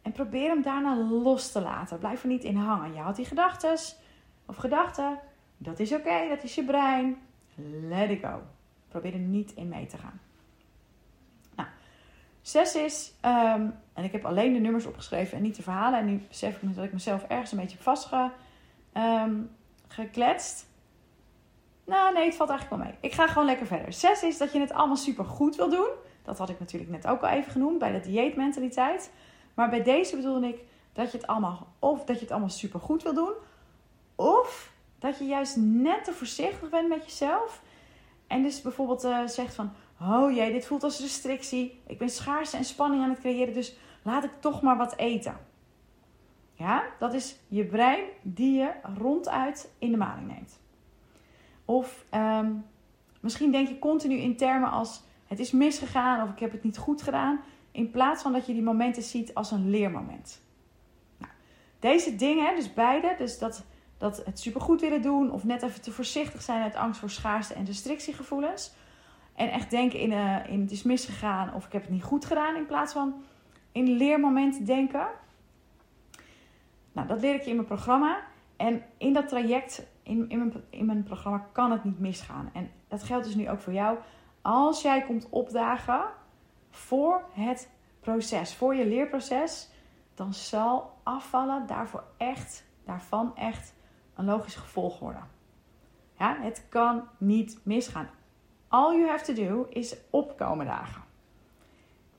En 0.02 0.12
probeer 0.12 0.49
hem 0.49 0.62
daarna 0.62 0.97
los 0.97 1.52
te 1.52 1.61
laten. 1.61 1.99
Blijf 1.99 2.23
er 2.23 2.28
niet 2.28 2.44
in 2.44 2.56
hangen. 2.56 2.94
Je 2.94 3.00
had 3.00 3.16
die 3.16 3.25
gedachten 3.25 3.76
of 4.47 4.56
gedachten. 4.56 5.18
Dat 5.56 5.78
is 5.78 5.92
oké, 5.92 6.28
dat 6.28 6.42
is 6.42 6.54
je 6.54 6.64
brein. 6.64 7.16
Let 7.82 8.11
it 8.11 8.25
go. 8.25 8.42
Probeer 8.88 9.12
er 9.12 9.18
niet 9.18 9.52
in 9.54 9.68
mee 9.68 9.87
te 9.87 9.97
gaan. 9.97 10.21
Nou, 11.56 11.68
zes 12.40 12.75
is, 12.75 13.12
ehm, 13.21 13.66
en 13.92 14.04
ik 14.04 14.12
heb 14.12 14.25
alleen 14.25 14.52
de 14.52 14.59
nummers 14.59 14.87
opgeschreven 14.87 15.37
en 15.37 15.42
niet 15.42 15.56
de 15.56 15.62
verhalen. 15.62 15.99
En 15.99 16.06
nu 16.06 16.23
besef 16.28 16.62
ik 16.62 16.75
dat 16.75 16.85
ik 16.85 16.92
mezelf 16.92 17.25
ergens 17.28 17.52
een 17.52 17.59
beetje 17.59 17.76
heb 17.76 17.85
vastgekletst. 17.85 20.61
Um, 20.61 20.71
nou, 21.85 22.14
nee, 22.14 22.25
het 22.25 22.35
valt 22.35 22.50
eigenlijk 22.50 22.82
wel 22.82 22.90
mee. 22.90 22.99
Ik 23.00 23.12
ga 23.12 23.26
gewoon 23.26 23.47
lekker 23.47 23.66
verder. 23.66 23.92
Zes 23.92 24.23
is 24.23 24.38
dat 24.38 24.52
je 24.52 24.61
het 24.61 24.73
allemaal 24.73 24.97
super 24.97 25.25
goed 25.25 25.56
wil 25.56 25.68
doen. 25.68 25.88
Dat 26.23 26.38
had 26.38 26.49
ik 26.49 26.59
natuurlijk 26.59 26.90
net 26.90 27.06
ook 27.06 27.23
al 27.23 27.28
even 27.28 27.52
genoemd 27.52 27.78
bij 27.78 27.92
de 27.92 28.00
dieetmentaliteit. 28.00 29.12
Maar 29.54 29.71
bij 29.71 29.82
deze 29.82 30.16
bedoelde 30.16 30.47
ik 30.47 30.64
dat 30.92 31.12
je 31.12 31.18
het 31.18 31.26
allemaal, 31.26 31.66
of 31.78 32.04
dat 32.04 32.16
je 32.16 32.23
het 32.23 32.30
allemaal 32.30 32.49
super 32.49 32.80
goed 32.80 33.02
wil 33.02 33.14
doen. 33.14 33.32
Of 34.14 34.73
dat 34.99 35.18
je 35.18 35.25
juist 35.25 35.56
net 35.56 36.04
te 36.04 36.12
voorzichtig 36.12 36.68
bent 36.71 36.88
met 36.88 37.04
jezelf. 37.04 37.62
En 38.26 38.42
dus 38.42 38.62
bijvoorbeeld 38.62 39.04
uh, 39.04 39.26
zegt 39.26 39.54
van, 39.54 39.73
oh 40.00 40.35
jee, 40.35 40.52
dit 40.52 40.66
voelt 40.66 40.82
als 40.82 41.00
restrictie. 41.00 41.80
Ik 41.87 41.99
ben 41.99 42.09
schaarste 42.09 42.56
en 42.56 42.64
spanning 42.64 43.02
aan 43.02 43.11
het 43.11 43.18
creëren, 43.18 43.54
dus 43.54 43.76
laat 44.02 44.25
ik 44.25 44.30
toch 44.40 44.62
maar 44.62 44.76
wat 44.76 44.97
eten. 44.97 45.37
Ja, 46.52 46.85
dat 46.99 47.14
is 47.14 47.37
je 47.49 47.64
brein 47.64 48.04
die 48.23 48.59
je 48.59 48.71
ronduit 48.99 49.73
in 49.78 49.90
de 49.90 49.97
maling 49.97 50.26
neemt. 50.26 50.61
Of 51.64 52.04
um, 52.14 52.64
misschien 53.21 53.52
denk 53.52 53.68
je 53.68 53.78
continu 53.78 54.14
in 54.14 54.37
termen 54.37 54.71
als 54.71 55.02
het 55.26 55.38
is 55.38 55.50
misgegaan 55.50 56.23
of 56.23 56.30
ik 56.30 56.38
heb 56.38 56.52
het 56.52 56.62
niet 56.62 56.78
goed 56.78 57.02
gedaan. 57.02 57.40
In 57.72 57.90
plaats 57.90 58.22
van 58.22 58.32
dat 58.32 58.46
je 58.46 58.52
die 58.52 58.62
momenten 58.62 59.02
ziet 59.02 59.34
als 59.34 59.50
een 59.50 59.70
leermoment. 59.70 60.42
Nou, 61.18 61.32
deze 61.78 62.16
dingen, 62.16 62.56
dus 62.56 62.74
beide, 62.74 63.14
dus 63.18 63.38
dat, 63.38 63.64
dat 63.98 64.24
het 64.24 64.40
supergoed 64.40 64.80
willen 64.80 65.02
doen 65.02 65.30
of 65.30 65.44
net 65.44 65.62
even 65.62 65.82
te 65.82 65.92
voorzichtig 65.92 66.42
zijn 66.42 66.62
uit 66.62 66.76
angst 66.76 67.00
voor 67.00 67.10
schaarste 67.10 67.54
en 67.54 67.64
restrictiegevoelens. 67.64 68.74
En 69.34 69.50
echt 69.50 69.70
denken 69.70 69.98
in, 69.98 70.10
uh, 70.10 70.46
in 70.48 70.60
het 70.60 70.70
is 70.70 70.82
misgegaan 70.82 71.54
of 71.54 71.66
ik 71.66 71.72
heb 71.72 71.82
het 71.82 71.90
niet 71.90 72.02
goed 72.02 72.24
gedaan 72.24 72.56
in 72.56 72.66
plaats 72.66 72.92
van 72.92 73.24
in 73.72 73.90
leermomenten 73.90 74.64
denken. 74.64 75.06
Nou, 76.92 77.08
dat 77.08 77.20
leer 77.20 77.34
ik 77.34 77.42
je 77.42 77.50
in 77.50 77.56
mijn 77.56 77.66
programma. 77.66 78.20
En 78.56 78.82
in 78.96 79.12
dat 79.12 79.28
traject, 79.28 79.86
in, 80.02 80.28
in, 80.28 80.38
mijn, 80.38 80.52
in 80.70 80.86
mijn 80.86 81.02
programma, 81.02 81.46
kan 81.52 81.70
het 81.70 81.84
niet 81.84 81.98
misgaan. 81.98 82.50
En 82.52 82.70
dat 82.88 83.02
geldt 83.02 83.24
dus 83.24 83.34
nu 83.34 83.50
ook 83.50 83.60
voor 83.60 83.72
jou. 83.72 83.98
Als 84.42 84.82
jij 84.82 85.02
komt 85.02 85.26
opdagen 85.30 86.04
voor 86.72 87.24
het 87.32 87.70
proces, 88.00 88.54
voor 88.54 88.74
je 88.74 88.86
leerproces, 88.86 89.70
dan 90.14 90.34
zal 90.34 90.98
afvallen 91.02 91.66
daarvoor 91.66 92.04
echt, 92.16 92.64
daarvan 92.84 93.36
echt 93.36 93.74
een 94.14 94.24
logisch 94.24 94.54
gevolg 94.54 94.98
worden. 94.98 95.28
Ja, 96.18 96.36
het 96.40 96.66
kan 96.68 97.08
niet 97.18 97.58
misgaan. 97.62 98.08
All 98.68 98.96
you 98.96 99.08
have 99.08 99.24
to 99.24 99.32
do 99.32 99.66
is 99.68 99.96
opkomen 100.11 100.66
dagen. 100.66 101.02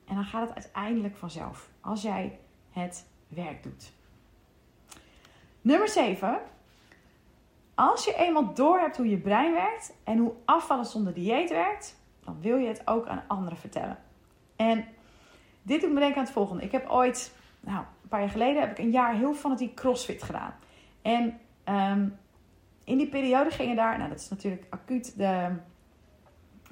En 0.04 0.14
dan 0.14 0.24
gaat 0.24 0.48
het 0.48 0.54
uiteindelijk 0.54 1.16
vanzelf. 1.16 1.70
Als 1.80 2.02
jij 2.02 2.38
het 2.70 3.06
werk 3.28 3.62
doet. 3.62 3.92
Nummer 5.60 5.88
7. 5.88 6.40
Als 7.74 8.04
je 8.04 8.14
eenmaal 8.14 8.54
door 8.54 8.78
hebt 8.78 8.96
hoe 8.96 9.08
je 9.08 9.18
brein 9.18 9.52
werkt 9.52 9.94
en 10.04 10.18
hoe 10.18 10.32
afvallen 10.44 10.84
zonder 10.84 11.14
dieet 11.14 11.50
werkt, 11.50 11.96
dan 12.24 12.40
wil 12.40 12.56
je 12.56 12.68
het 12.68 12.86
ook 12.86 13.06
aan 13.06 13.24
anderen 13.26 13.58
vertellen. 13.58 13.98
En 14.56 14.84
dit 15.62 15.80
doet 15.80 15.92
me 15.92 16.00
denken 16.00 16.18
aan 16.18 16.24
het 16.24 16.32
volgende. 16.32 16.62
Ik 16.62 16.72
heb 16.72 16.88
ooit, 16.88 17.34
nou, 17.60 17.78
een 17.78 18.08
paar 18.08 18.20
jaar 18.20 18.30
geleden, 18.30 18.60
heb 18.60 18.70
ik 18.70 18.78
een 18.78 18.90
jaar 18.90 19.14
heel 19.14 19.34
fanatiek 19.34 19.74
crossfit 19.74 20.22
gedaan. 20.22 20.54
En 21.02 21.40
um, 21.68 22.18
in 22.84 22.98
die 22.98 23.08
periode 23.08 23.50
gingen 23.50 23.76
daar, 23.76 23.98
nou 23.98 24.10
dat 24.10 24.20
is 24.20 24.28
natuurlijk 24.28 24.64
acuut 24.70 25.18
de 25.18 25.48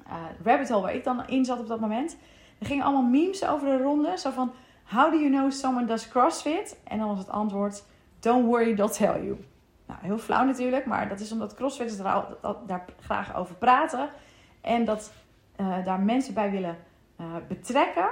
uh, 0.07 0.15
rabbit 0.43 0.69
hole 0.69 0.81
waar 0.81 0.95
ik 0.95 1.03
dan 1.03 1.27
in 1.27 1.45
zat 1.45 1.59
op 1.59 1.67
dat 1.67 1.79
moment. 1.79 2.17
Er 2.59 2.65
gingen 2.65 2.85
allemaal 2.85 3.09
memes 3.09 3.45
over 3.45 3.67
de 3.67 3.83
ronde. 3.83 4.17
Zo 4.17 4.31
van, 4.31 4.51
how 4.83 5.11
do 5.11 5.17
you 5.17 5.29
know 5.29 5.51
someone 5.51 5.85
does 5.85 6.07
crossfit? 6.07 6.77
En 6.83 6.97
dan 6.97 7.07
was 7.07 7.17
het 7.17 7.29
antwoord, 7.29 7.83
don't 8.19 8.45
worry, 8.45 8.75
they'll 8.75 8.89
tell 8.89 9.23
you. 9.23 9.45
Nou, 9.85 9.99
heel 10.01 10.17
flauw 10.17 10.45
natuurlijk, 10.45 10.85
maar 10.85 11.09
dat 11.09 11.19
is 11.19 11.31
omdat 11.31 11.53
crossfitters 11.53 11.97
daar, 11.97 12.25
daar 12.67 12.85
graag 12.99 13.35
over 13.35 13.55
praten. 13.55 14.09
En 14.61 14.85
dat 14.85 15.13
uh, 15.59 15.85
daar 15.85 15.99
mensen 15.99 16.33
bij 16.33 16.51
willen 16.51 16.77
uh, 17.23 17.47
betrekken. 17.47 18.09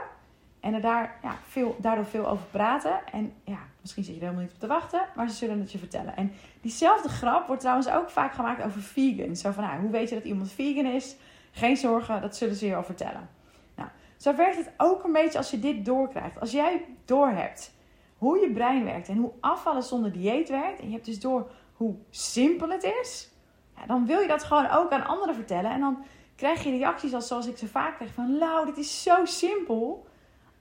En 0.59 0.73
er 0.73 0.81
daar, 0.81 1.19
ja, 1.21 1.35
veel, 1.47 1.75
daardoor 1.79 2.05
veel 2.05 2.27
over 2.27 2.45
praten. 2.51 2.99
En 3.11 3.33
ja, 3.43 3.59
misschien 3.81 4.03
zit 4.03 4.13
je 4.13 4.19
er 4.19 4.25
helemaal 4.25 4.45
niet 4.45 4.53
op 4.53 4.59
te 4.59 4.67
wachten, 4.67 5.01
maar 5.15 5.29
ze 5.29 5.35
zullen 5.35 5.59
het 5.59 5.71
je 5.71 5.77
vertellen. 5.77 6.15
En 6.15 6.33
diezelfde 6.61 7.09
grap 7.09 7.47
wordt 7.47 7.61
trouwens 7.61 7.89
ook 7.89 8.09
vaak 8.09 8.33
gemaakt 8.33 8.63
over 8.63 8.81
vegan. 8.81 9.35
Zo 9.35 9.51
van, 9.51 9.63
nou, 9.63 9.81
hoe 9.81 9.91
weet 9.91 10.09
je 10.09 10.15
dat 10.15 10.23
iemand 10.23 10.51
vegan 10.51 10.85
is? 10.85 11.15
Geen 11.51 11.77
zorgen, 11.77 12.21
dat 12.21 12.35
zullen 12.35 12.55
ze 12.55 12.65
je 12.65 12.75
al 12.75 12.83
vertellen. 12.83 13.29
Nou, 13.75 13.89
zo 14.17 14.35
werkt 14.35 14.57
het 14.57 14.71
ook 14.77 15.03
een 15.03 15.11
beetje 15.11 15.37
als 15.37 15.51
je 15.51 15.59
dit 15.59 15.85
doorkrijgt. 15.85 16.39
Als 16.39 16.51
jij 16.51 16.85
doorhebt 17.05 17.73
hoe 18.17 18.39
je 18.39 18.51
brein 18.51 18.83
werkt 18.83 19.07
en 19.07 19.17
hoe 19.17 19.31
afvallen 19.39 19.83
zonder 19.83 20.11
dieet 20.11 20.49
werkt. 20.49 20.79
En 20.79 20.85
je 20.85 20.93
hebt 20.93 21.05
dus 21.05 21.19
door 21.19 21.51
hoe 21.73 21.95
simpel 22.09 22.69
het 22.69 22.83
is. 23.01 23.29
Ja, 23.75 23.85
dan 23.85 24.05
wil 24.05 24.19
je 24.19 24.27
dat 24.27 24.43
gewoon 24.43 24.69
ook 24.69 24.91
aan 24.91 25.05
anderen 25.05 25.35
vertellen. 25.35 25.71
En 25.71 25.79
dan 25.79 26.03
krijg 26.41 26.63
je 26.63 26.69
reacties 26.69 27.13
als 27.13 27.27
zoals 27.27 27.47
ik 27.47 27.57
ze 27.57 27.67
vaak 27.67 27.95
krijg 27.95 28.13
van... 28.13 28.37
Lau, 28.37 28.65
dit 28.65 28.77
is 28.77 29.03
zo 29.03 29.25
simpel. 29.25 30.07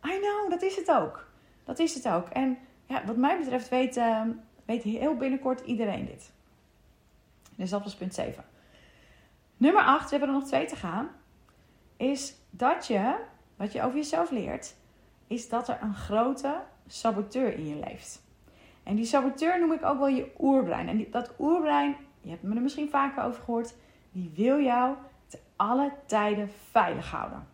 I 0.04 0.18
know, 0.18 0.50
dat 0.50 0.62
is 0.62 0.76
het 0.76 0.90
ook. 0.90 1.26
Dat 1.64 1.78
is 1.78 1.94
het 1.94 2.08
ook. 2.08 2.28
En 2.28 2.58
ja, 2.86 3.04
wat 3.04 3.16
mij 3.16 3.38
betreft 3.38 3.68
weet, 3.68 3.96
uh, 3.96 4.22
weet 4.64 4.82
heel 4.82 5.16
binnenkort 5.16 5.60
iedereen 5.60 6.06
dit. 6.06 6.32
Dus 7.56 7.70
dat 7.70 7.82
was 7.82 7.94
punt 7.94 8.14
7. 8.14 8.44
Nummer 9.56 9.82
8, 9.82 10.02
we 10.02 10.16
hebben 10.16 10.28
er 10.28 10.40
nog 10.40 10.48
twee 10.48 10.66
te 10.66 10.76
gaan. 10.76 11.08
Is 11.96 12.34
dat 12.50 12.86
je, 12.86 13.14
wat 13.56 13.72
je 13.72 13.82
over 13.82 13.96
jezelf 13.96 14.30
leert, 14.30 14.74
is 15.26 15.48
dat 15.48 15.68
er 15.68 15.78
een 15.82 15.94
grote 15.94 16.60
saboteur 16.86 17.54
in 17.54 17.66
je 17.66 17.76
leeft. 17.76 18.22
En 18.82 18.96
die 18.96 19.04
saboteur 19.04 19.60
noem 19.60 19.72
ik 19.72 19.84
ook 19.84 19.98
wel 19.98 20.08
je 20.08 20.32
oerbrein. 20.38 20.88
En 20.88 21.06
dat 21.10 21.34
oerbrein, 21.38 21.96
je 22.20 22.30
hebt 22.30 22.42
me 22.42 22.54
er 22.54 22.62
misschien 22.62 22.90
vaker 22.90 23.22
over 23.24 23.42
gehoord, 23.42 23.74
die 24.12 24.32
wil 24.34 24.60
jou 24.60 24.96
te 25.30 25.38
alle 25.56 25.92
tijden 26.06 26.50
veilig 26.70 27.10
houden. 27.10 27.46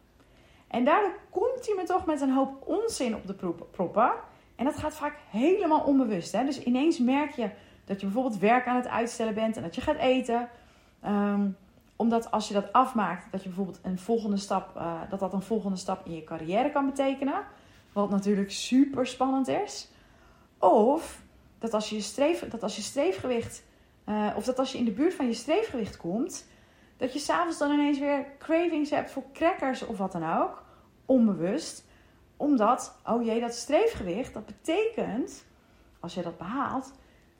En 0.68 0.84
daardoor 0.84 1.18
komt 1.30 1.66
hij 1.66 1.74
me 1.76 1.84
toch 1.84 2.06
met 2.06 2.20
een 2.20 2.32
hoop 2.32 2.66
onzin 2.66 3.14
op 3.14 3.26
de 3.26 3.34
proppen. 3.70 4.12
En 4.56 4.64
dat 4.64 4.76
gaat 4.76 4.94
vaak 4.94 5.18
helemaal 5.30 5.80
onbewust. 5.80 6.32
Hè? 6.32 6.44
Dus 6.44 6.62
ineens 6.62 6.98
merk 6.98 7.30
je 7.30 7.50
dat 7.84 8.00
je 8.00 8.06
bijvoorbeeld 8.06 8.38
werk 8.38 8.66
aan 8.66 8.76
het 8.76 8.88
uitstellen 8.88 9.34
bent 9.34 9.56
en 9.56 9.62
dat 9.62 9.74
je 9.74 9.80
gaat 9.80 9.96
eten. 9.96 10.48
Ehm, 11.00 11.48
omdat 11.96 12.30
als 12.30 12.48
je 12.48 12.54
dat 12.54 12.72
afmaakt, 12.72 13.32
dat 13.32 13.42
je 13.42 13.48
bijvoorbeeld 13.48 13.80
een 13.82 13.98
volgende 13.98 14.36
stap, 14.36 14.76
uh, 14.76 15.00
dat 15.10 15.20
dat 15.20 15.32
een 15.32 15.42
volgende 15.42 15.76
stap 15.76 16.06
in 16.06 16.14
je 16.14 16.24
carrière 16.24 16.70
kan 16.70 16.86
betekenen. 16.86 17.44
Wat 17.92 18.10
natuurlijk 18.10 18.50
super 18.50 19.06
spannend 19.06 19.48
is. 19.48 19.88
Of 20.58 21.22
dat 21.58 21.74
als 21.74 21.90
je, 21.90 22.46
dat 22.50 22.62
als 22.62 22.76
je 22.76 22.82
streefgewicht, 22.82 23.64
uh, 24.08 24.30
of 24.36 24.44
dat 24.44 24.58
als 24.58 24.72
je 24.72 24.78
in 24.78 24.84
de 24.84 24.90
buurt 24.90 25.14
van 25.14 25.26
je 25.26 25.34
streefgewicht 25.34 25.96
komt, 25.96 26.46
dat 26.96 27.12
je 27.12 27.18
s'avonds 27.18 27.58
dan 27.58 27.70
ineens 27.70 27.98
weer 27.98 28.26
cravings 28.38 28.90
hebt 28.90 29.10
voor 29.10 29.24
crackers 29.32 29.86
of 29.86 29.98
wat 29.98 30.12
dan 30.12 30.38
ook. 30.38 30.62
Onbewust. 31.06 31.84
Omdat, 32.36 32.98
oh 33.06 33.24
jee, 33.24 33.40
dat 33.40 33.54
streefgewicht, 33.54 34.34
dat 34.34 34.46
betekent, 34.46 35.44
als 36.00 36.14
je 36.14 36.22
dat 36.22 36.38
behaalt, 36.38 36.92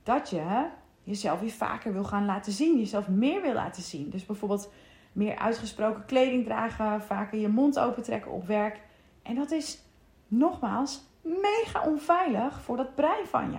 dat 0.03 0.31
je 0.31 0.66
jezelf 1.03 1.40
weer 1.40 1.51
vaker 1.51 1.92
wil 1.92 2.05
gaan 2.05 2.25
laten 2.25 2.53
zien. 2.53 2.79
Jezelf 2.79 3.09
meer 3.09 3.42
wil 3.42 3.53
laten 3.53 3.83
zien. 3.83 4.11
Dus 4.11 4.27
bijvoorbeeld 4.27 4.73
meer 5.12 5.37
uitgesproken 5.37 6.05
kleding 6.05 6.45
dragen, 6.45 7.03
vaker 7.03 7.38
je 7.38 7.49
mond 7.49 7.79
opentrekken 7.79 8.31
op 8.31 8.47
werk. 8.47 8.81
En 9.23 9.35
dat 9.35 9.51
is 9.51 9.83
nogmaals 10.29 11.03
mega 11.21 11.83
onveilig 11.83 12.61
voor 12.61 12.77
dat 12.77 12.95
brein 12.95 13.27
van 13.27 13.53
je. 13.53 13.59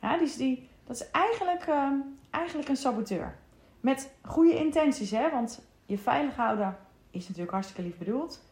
Ja, 0.00 0.18
dus 0.18 0.36
die, 0.36 0.68
dat 0.86 0.96
is 0.96 1.10
eigenlijk, 1.10 1.66
uh, 1.66 1.90
eigenlijk 2.30 2.68
een 2.68 2.76
saboteur. 2.76 3.34
Met 3.82 4.14
goede 4.22 4.54
intenties, 4.54 5.10
hè? 5.10 5.30
want 5.30 5.62
je 5.86 5.98
veilig 5.98 6.36
houden 6.36 6.76
is 7.10 7.22
natuurlijk 7.22 7.52
hartstikke 7.52 7.82
lief 7.82 7.98
bedoeld. 7.98 8.42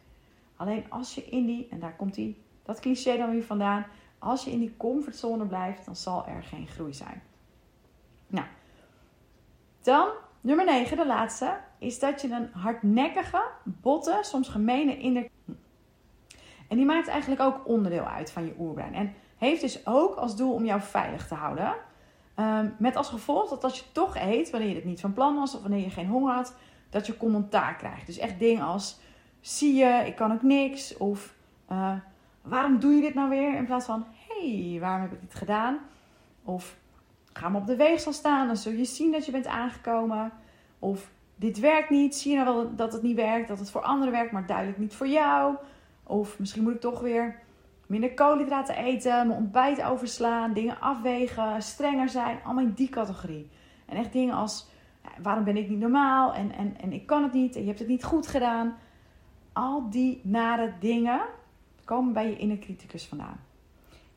Alleen 0.55 0.85
als 0.89 1.15
je 1.15 1.25
in 1.25 1.45
die, 1.45 1.67
en 1.69 1.79
daar 1.79 1.95
komt 1.95 2.13
die, 2.13 2.43
dat 2.63 2.79
cliché 2.79 3.17
dan 3.17 3.31
weer 3.31 3.43
vandaan. 3.43 3.85
Als 4.19 4.43
je 4.43 4.51
in 4.51 4.59
die 4.59 4.77
comfortzone 4.77 5.45
blijft, 5.45 5.85
dan 5.85 5.95
zal 5.95 6.27
er 6.27 6.43
geen 6.43 6.67
groei 6.67 6.93
zijn. 6.93 7.21
Nou, 8.27 8.45
dan 9.81 10.09
nummer 10.41 10.65
9, 10.65 10.97
de 10.97 11.05
laatste, 11.05 11.57
is 11.77 11.99
dat 11.99 12.21
je 12.21 12.31
een 12.31 12.49
hardnekkige, 12.53 13.43
botte, 13.63 14.19
soms 14.21 14.49
gemene 14.49 14.97
inner. 14.97 15.29
En 16.67 16.77
die 16.77 16.85
maakt 16.85 17.07
eigenlijk 17.07 17.41
ook 17.41 17.67
onderdeel 17.67 18.05
uit 18.05 18.31
van 18.31 18.45
je 18.45 18.55
oerbrein. 18.59 18.93
En 18.93 19.13
heeft 19.37 19.61
dus 19.61 19.87
ook 19.87 20.15
als 20.15 20.35
doel 20.35 20.53
om 20.53 20.65
jou 20.65 20.81
veilig 20.81 21.27
te 21.27 21.35
houden. 21.35 21.75
Ehm, 22.41 22.69
met 22.77 22.95
als 22.95 23.09
gevolg 23.09 23.49
dat 23.49 23.63
als 23.63 23.79
je 23.79 23.85
toch 23.91 24.15
eet, 24.17 24.49
wanneer 24.49 24.69
je 24.69 24.75
het 24.75 24.85
niet 24.85 24.99
van 24.99 25.13
plan 25.13 25.35
was 25.35 25.55
of 25.55 25.61
wanneer 25.61 25.83
je 25.83 25.89
geen 25.89 26.07
honger 26.07 26.33
had, 26.33 26.55
dat 26.89 27.05
je 27.05 27.17
commentaar 27.17 27.75
krijgt. 27.75 28.05
Dus 28.05 28.17
echt 28.17 28.39
dingen 28.39 28.63
als: 28.63 28.99
zie 29.41 29.73
je, 29.73 30.03
ik 30.05 30.15
kan 30.15 30.31
ook 30.31 30.41
niks. 30.41 30.97
Of 30.97 31.35
uh, 31.71 31.93
waarom 32.41 32.79
doe 32.79 32.93
je 32.93 33.01
dit 33.01 33.13
nou 33.13 33.29
weer? 33.29 33.55
In 33.55 33.65
plaats 33.65 33.85
van: 33.85 34.05
hey, 34.27 34.77
waarom 34.79 35.01
heb 35.01 35.11
ik 35.11 35.21
dit 35.21 35.35
gedaan? 35.35 35.77
Of 36.43 36.77
ga 37.33 37.49
maar 37.49 37.61
op 37.61 37.67
de 37.67 37.75
weegschaal 37.75 38.13
staan, 38.13 38.47
dan 38.47 38.57
zul 38.57 38.71
je 38.71 38.85
zien 38.85 39.11
dat 39.11 39.25
je 39.25 39.31
bent 39.31 39.47
aangekomen. 39.47 40.31
Of 40.79 41.11
dit 41.35 41.59
werkt 41.59 41.89
niet, 41.89 42.15
zie 42.15 42.31
je 42.31 42.37
nou 42.37 42.55
wel 42.55 42.75
dat 42.75 42.93
het 42.93 43.01
niet 43.01 43.15
werkt, 43.15 43.47
dat 43.47 43.59
het 43.59 43.71
voor 43.71 43.81
anderen 43.81 44.13
werkt, 44.13 44.31
maar 44.31 44.45
duidelijk 44.45 44.77
niet 44.77 44.95
voor 44.95 45.07
jou. 45.07 45.55
Of 46.03 46.39
misschien 46.39 46.63
moet 46.63 46.73
ik 46.73 46.81
toch 46.81 46.99
weer 46.99 47.39
minder 47.91 48.13
koolhydraten 48.13 48.75
eten, 48.75 49.27
mijn 49.27 49.39
ontbijt 49.39 49.83
overslaan, 49.83 50.53
dingen 50.53 50.79
afwegen, 50.79 51.61
strenger 51.61 52.09
zijn. 52.09 52.39
Allemaal 52.43 52.63
in 52.63 52.73
die 52.73 52.89
categorie. 52.89 53.49
En 53.85 53.97
echt 53.97 54.11
dingen 54.11 54.35
als, 54.35 54.67
waarom 55.21 55.43
ben 55.43 55.57
ik 55.57 55.69
niet 55.69 55.79
normaal? 55.79 56.33
En, 56.33 56.51
en, 56.51 56.77
en 56.81 56.93
ik 56.93 57.05
kan 57.05 57.23
het 57.23 57.33
niet, 57.33 57.55
en 57.55 57.61
je 57.61 57.67
hebt 57.67 57.79
het 57.79 57.87
niet 57.87 58.03
goed 58.03 58.27
gedaan. 58.27 58.77
Al 59.53 59.89
die 59.89 60.21
nare 60.23 60.73
dingen 60.79 61.21
komen 61.83 62.13
bij 62.13 62.29
je 62.29 62.37
inner 62.37 62.57
criticus 62.57 63.05
vandaan. 63.05 63.39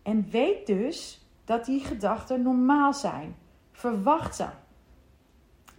En 0.03 0.31
weet 0.31 0.67
dus 0.67 1.27
dat 1.45 1.65
die 1.65 1.81
gedachten 1.81 2.43
normaal 2.43 2.93
zijn. 2.93 3.37
Verwacht 3.73 4.37
ze. 4.37 4.47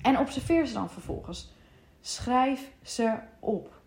En 0.01 0.19
observeer 0.19 0.65
ze 0.65 0.73
dan 0.73 0.89
vervolgens. 0.89 1.53
Schrijf 2.01 2.71
ze 2.81 3.17
op. 3.39 3.81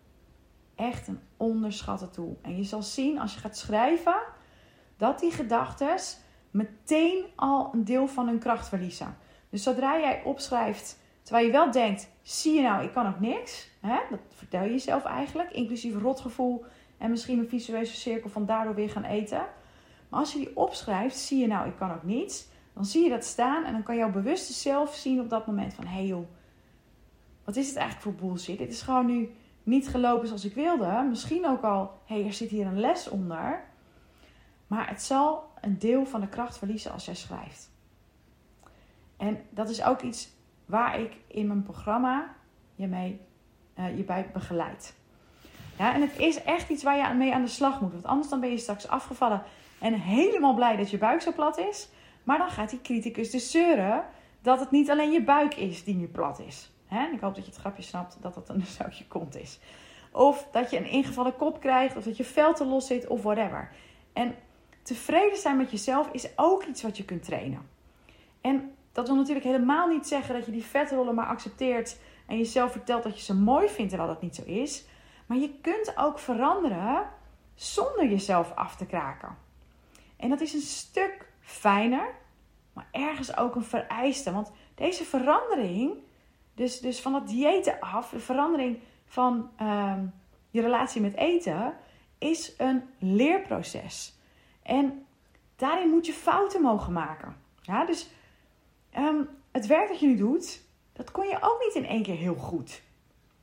Echt 0.79 1.07
een 1.07 1.19
onderschatte 1.37 2.09
tool. 2.09 2.39
En 2.41 2.57
je 2.57 2.63
zal 2.63 2.83
zien 2.83 3.19
als 3.19 3.33
je 3.33 3.39
gaat 3.39 3.57
schrijven 3.57 4.21
dat 4.97 5.19
die 5.19 5.31
gedachten 5.31 5.97
meteen 6.51 7.25
al 7.35 7.69
een 7.73 7.83
deel 7.83 8.07
van 8.07 8.27
hun 8.27 8.39
kracht 8.39 8.67
verliezen. 8.67 9.17
Dus 9.49 9.63
zodra 9.63 9.99
jij 9.99 10.21
opschrijft, 10.23 10.99
terwijl 11.23 11.45
je 11.45 11.51
wel 11.51 11.71
denkt: 11.71 12.09
zie 12.21 12.53
je 12.53 12.61
nou, 12.61 12.83
ik 12.83 12.91
kan 12.91 13.07
ook 13.07 13.19
niks. 13.19 13.69
Hè? 13.79 13.97
Dat 14.09 14.19
vertel 14.33 14.63
je 14.63 14.69
jezelf 14.69 15.03
eigenlijk, 15.03 15.51
inclusief 15.51 15.95
rotgevoel 15.95 16.65
en 16.97 17.09
misschien 17.09 17.39
een 17.39 17.49
visuele 17.49 17.85
cirkel 17.85 18.29
van 18.29 18.45
daardoor 18.45 18.75
weer 18.75 18.89
gaan 18.89 19.03
eten. 19.03 19.45
Maar 20.09 20.19
als 20.19 20.33
je 20.33 20.39
die 20.39 20.57
opschrijft, 20.57 21.17
zie 21.17 21.39
je 21.39 21.47
nou, 21.47 21.67
ik 21.67 21.75
kan 21.75 21.91
ook 21.91 22.03
niets. 22.03 22.47
Dan 22.73 22.85
zie 22.85 23.03
je 23.03 23.09
dat 23.09 23.25
staan 23.25 23.65
en 23.65 23.71
dan 23.71 23.83
kan 23.83 23.95
jouw 23.95 24.11
bewuste 24.11 24.53
zelf 24.53 24.95
zien 24.95 25.19
op 25.19 25.29
dat 25.29 25.47
moment 25.47 25.73
van... 25.73 25.85
Hé 25.85 25.95
hey 25.95 26.05
joh, 26.05 26.27
wat 27.43 27.55
is 27.55 27.67
het 27.67 27.75
eigenlijk 27.75 28.05
voor 28.05 28.27
bullshit? 28.27 28.57
Dit 28.57 28.71
is 28.71 28.81
gewoon 28.81 29.05
nu 29.05 29.29
niet 29.69 29.87
gelopen 29.87 30.27
zoals 30.27 30.45
ik 30.45 30.53
wilde. 30.53 31.05
Misschien 31.09 31.47
ook 31.47 31.61
al, 31.63 31.91
hé, 32.05 32.15
hey, 32.15 32.25
er 32.25 32.33
zit 32.33 32.49
hier 32.49 32.65
een 32.65 32.79
les 32.79 33.09
onder. 33.09 33.63
Maar 34.67 34.89
het 34.89 35.01
zal 35.01 35.51
een 35.61 35.79
deel 35.79 36.05
van 36.05 36.21
de 36.21 36.27
kracht 36.27 36.57
verliezen 36.57 36.91
als 36.91 37.05
jij 37.05 37.15
schrijft. 37.15 37.71
En 39.17 39.41
dat 39.49 39.69
is 39.69 39.83
ook 39.83 40.01
iets 40.01 40.29
waar 40.65 40.99
ik 40.99 41.17
in 41.27 41.47
mijn 41.47 41.63
programma 41.63 42.35
je, 42.75 42.87
mee, 42.87 43.21
uh, 43.79 43.97
je 43.97 44.03
bij 44.03 44.29
begeleid. 44.33 44.95
Ja, 45.77 45.93
en 45.93 46.01
het 46.01 46.17
is 46.17 46.43
echt 46.43 46.69
iets 46.69 46.83
waar 46.83 46.97
je 46.97 47.13
mee 47.13 47.33
aan 47.33 47.43
de 47.43 47.47
slag 47.47 47.81
moet. 47.81 47.91
Want 47.91 48.05
anders 48.05 48.29
dan 48.29 48.39
ben 48.39 48.49
je 48.49 48.57
straks 48.57 48.87
afgevallen 48.87 49.43
en 49.79 49.93
helemaal 49.93 50.53
blij 50.53 50.75
dat 50.75 50.89
je 50.89 50.97
buik 50.97 51.21
zo 51.21 51.33
plat 51.33 51.57
is. 51.57 51.89
Maar 52.23 52.37
dan 52.37 52.49
gaat 52.49 52.69
die 52.69 52.81
criticus 52.81 53.29
dus 53.29 53.51
zeuren 53.51 54.03
dat 54.41 54.59
het 54.59 54.71
niet 54.71 54.89
alleen 54.89 55.11
je 55.11 55.23
buik 55.23 55.55
is 55.55 55.83
die 55.83 55.95
nu 55.95 56.07
plat 56.07 56.39
is. 56.39 56.71
En 56.89 57.13
ik 57.13 57.19
hoop 57.19 57.35
dat 57.35 57.45
je 57.45 57.51
het 57.51 57.59
grapje 57.59 57.83
snapt 57.83 58.17
dat 58.21 58.33
dat 58.33 58.49
een 58.49 58.65
zoutje 58.77 59.07
kont 59.07 59.35
is. 59.35 59.59
Of 60.11 60.47
dat 60.51 60.71
je 60.71 60.77
een 60.77 60.89
ingevallen 60.89 61.35
kop 61.35 61.59
krijgt, 61.59 61.95
of 61.95 62.03
dat 62.03 62.17
je 62.17 62.23
vel 62.23 62.53
te 62.53 62.65
los 62.65 62.87
zit, 62.87 63.07
of 63.07 63.23
whatever. 63.23 63.71
En 64.13 64.35
tevreden 64.81 65.37
zijn 65.37 65.57
met 65.57 65.71
jezelf 65.71 66.09
is 66.11 66.29
ook 66.35 66.63
iets 66.63 66.81
wat 66.81 66.97
je 66.97 67.05
kunt 67.05 67.23
trainen. 67.23 67.69
En 68.41 68.75
dat 68.91 69.07
wil 69.07 69.15
natuurlijk 69.15 69.45
helemaal 69.45 69.87
niet 69.87 70.07
zeggen 70.07 70.35
dat 70.35 70.45
je 70.45 70.51
die 70.51 70.63
vetrollen 70.63 71.15
maar 71.15 71.27
accepteert 71.27 71.97
en 72.27 72.37
jezelf 72.37 72.71
vertelt 72.71 73.03
dat 73.03 73.17
je 73.17 73.23
ze 73.23 73.35
mooi 73.35 73.69
vindt 73.69 73.89
terwijl 73.89 74.13
dat 74.13 74.21
niet 74.21 74.35
zo 74.35 74.43
is. 74.43 74.85
Maar 75.25 75.37
je 75.37 75.59
kunt 75.61 75.93
ook 75.97 76.19
veranderen 76.19 77.09
zonder 77.55 78.09
jezelf 78.09 78.55
af 78.55 78.75
te 78.75 78.85
kraken. 78.85 79.37
En 80.17 80.29
dat 80.29 80.41
is 80.41 80.53
een 80.53 80.59
stuk 80.59 81.31
fijner, 81.39 82.13
maar 82.73 82.87
ergens 82.91 83.37
ook 83.37 83.55
een 83.55 83.63
vereiste. 83.63 84.31
Want 84.31 84.51
deze 84.75 85.03
verandering, 85.03 85.93
dus, 86.59 86.79
dus 86.79 87.01
van 87.01 87.11
dat 87.11 87.27
diëten 87.27 87.79
af, 87.79 88.09
de 88.09 88.19
verandering 88.19 88.79
van 89.05 89.49
ehm, 89.55 90.05
je 90.49 90.61
relatie 90.61 91.01
met 91.01 91.15
eten, 91.15 91.73
is 92.17 92.53
een 92.57 92.83
leerproces. 92.97 94.17
En 94.63 95.05
daarin 95.55 95.89
moet 95.89 96.05
je 96.05 96.13
fouten 96.13 96.61
mogen 96.61 96.93
maken. 96.93 97.35
Ja, 97.61 97.85
dus 97.85 98.09
ehm, 98.89 99.21
het 99.51 99.65
werk 99.65 99.87
dat 99.87 99.99
je 99.99 100.07
nu 100.07 100.15
doet, 100.15 100.61
dat 100.93 101.11
kon 101.11 101.27
je 101.27 101.37
ook 101.41 101.63
niet 101.63 101.83
in 101.83 101.89
één 101.89 102.03
keer 102.03 102.15
heel 102.15 102.35
goed. 102.35 102.81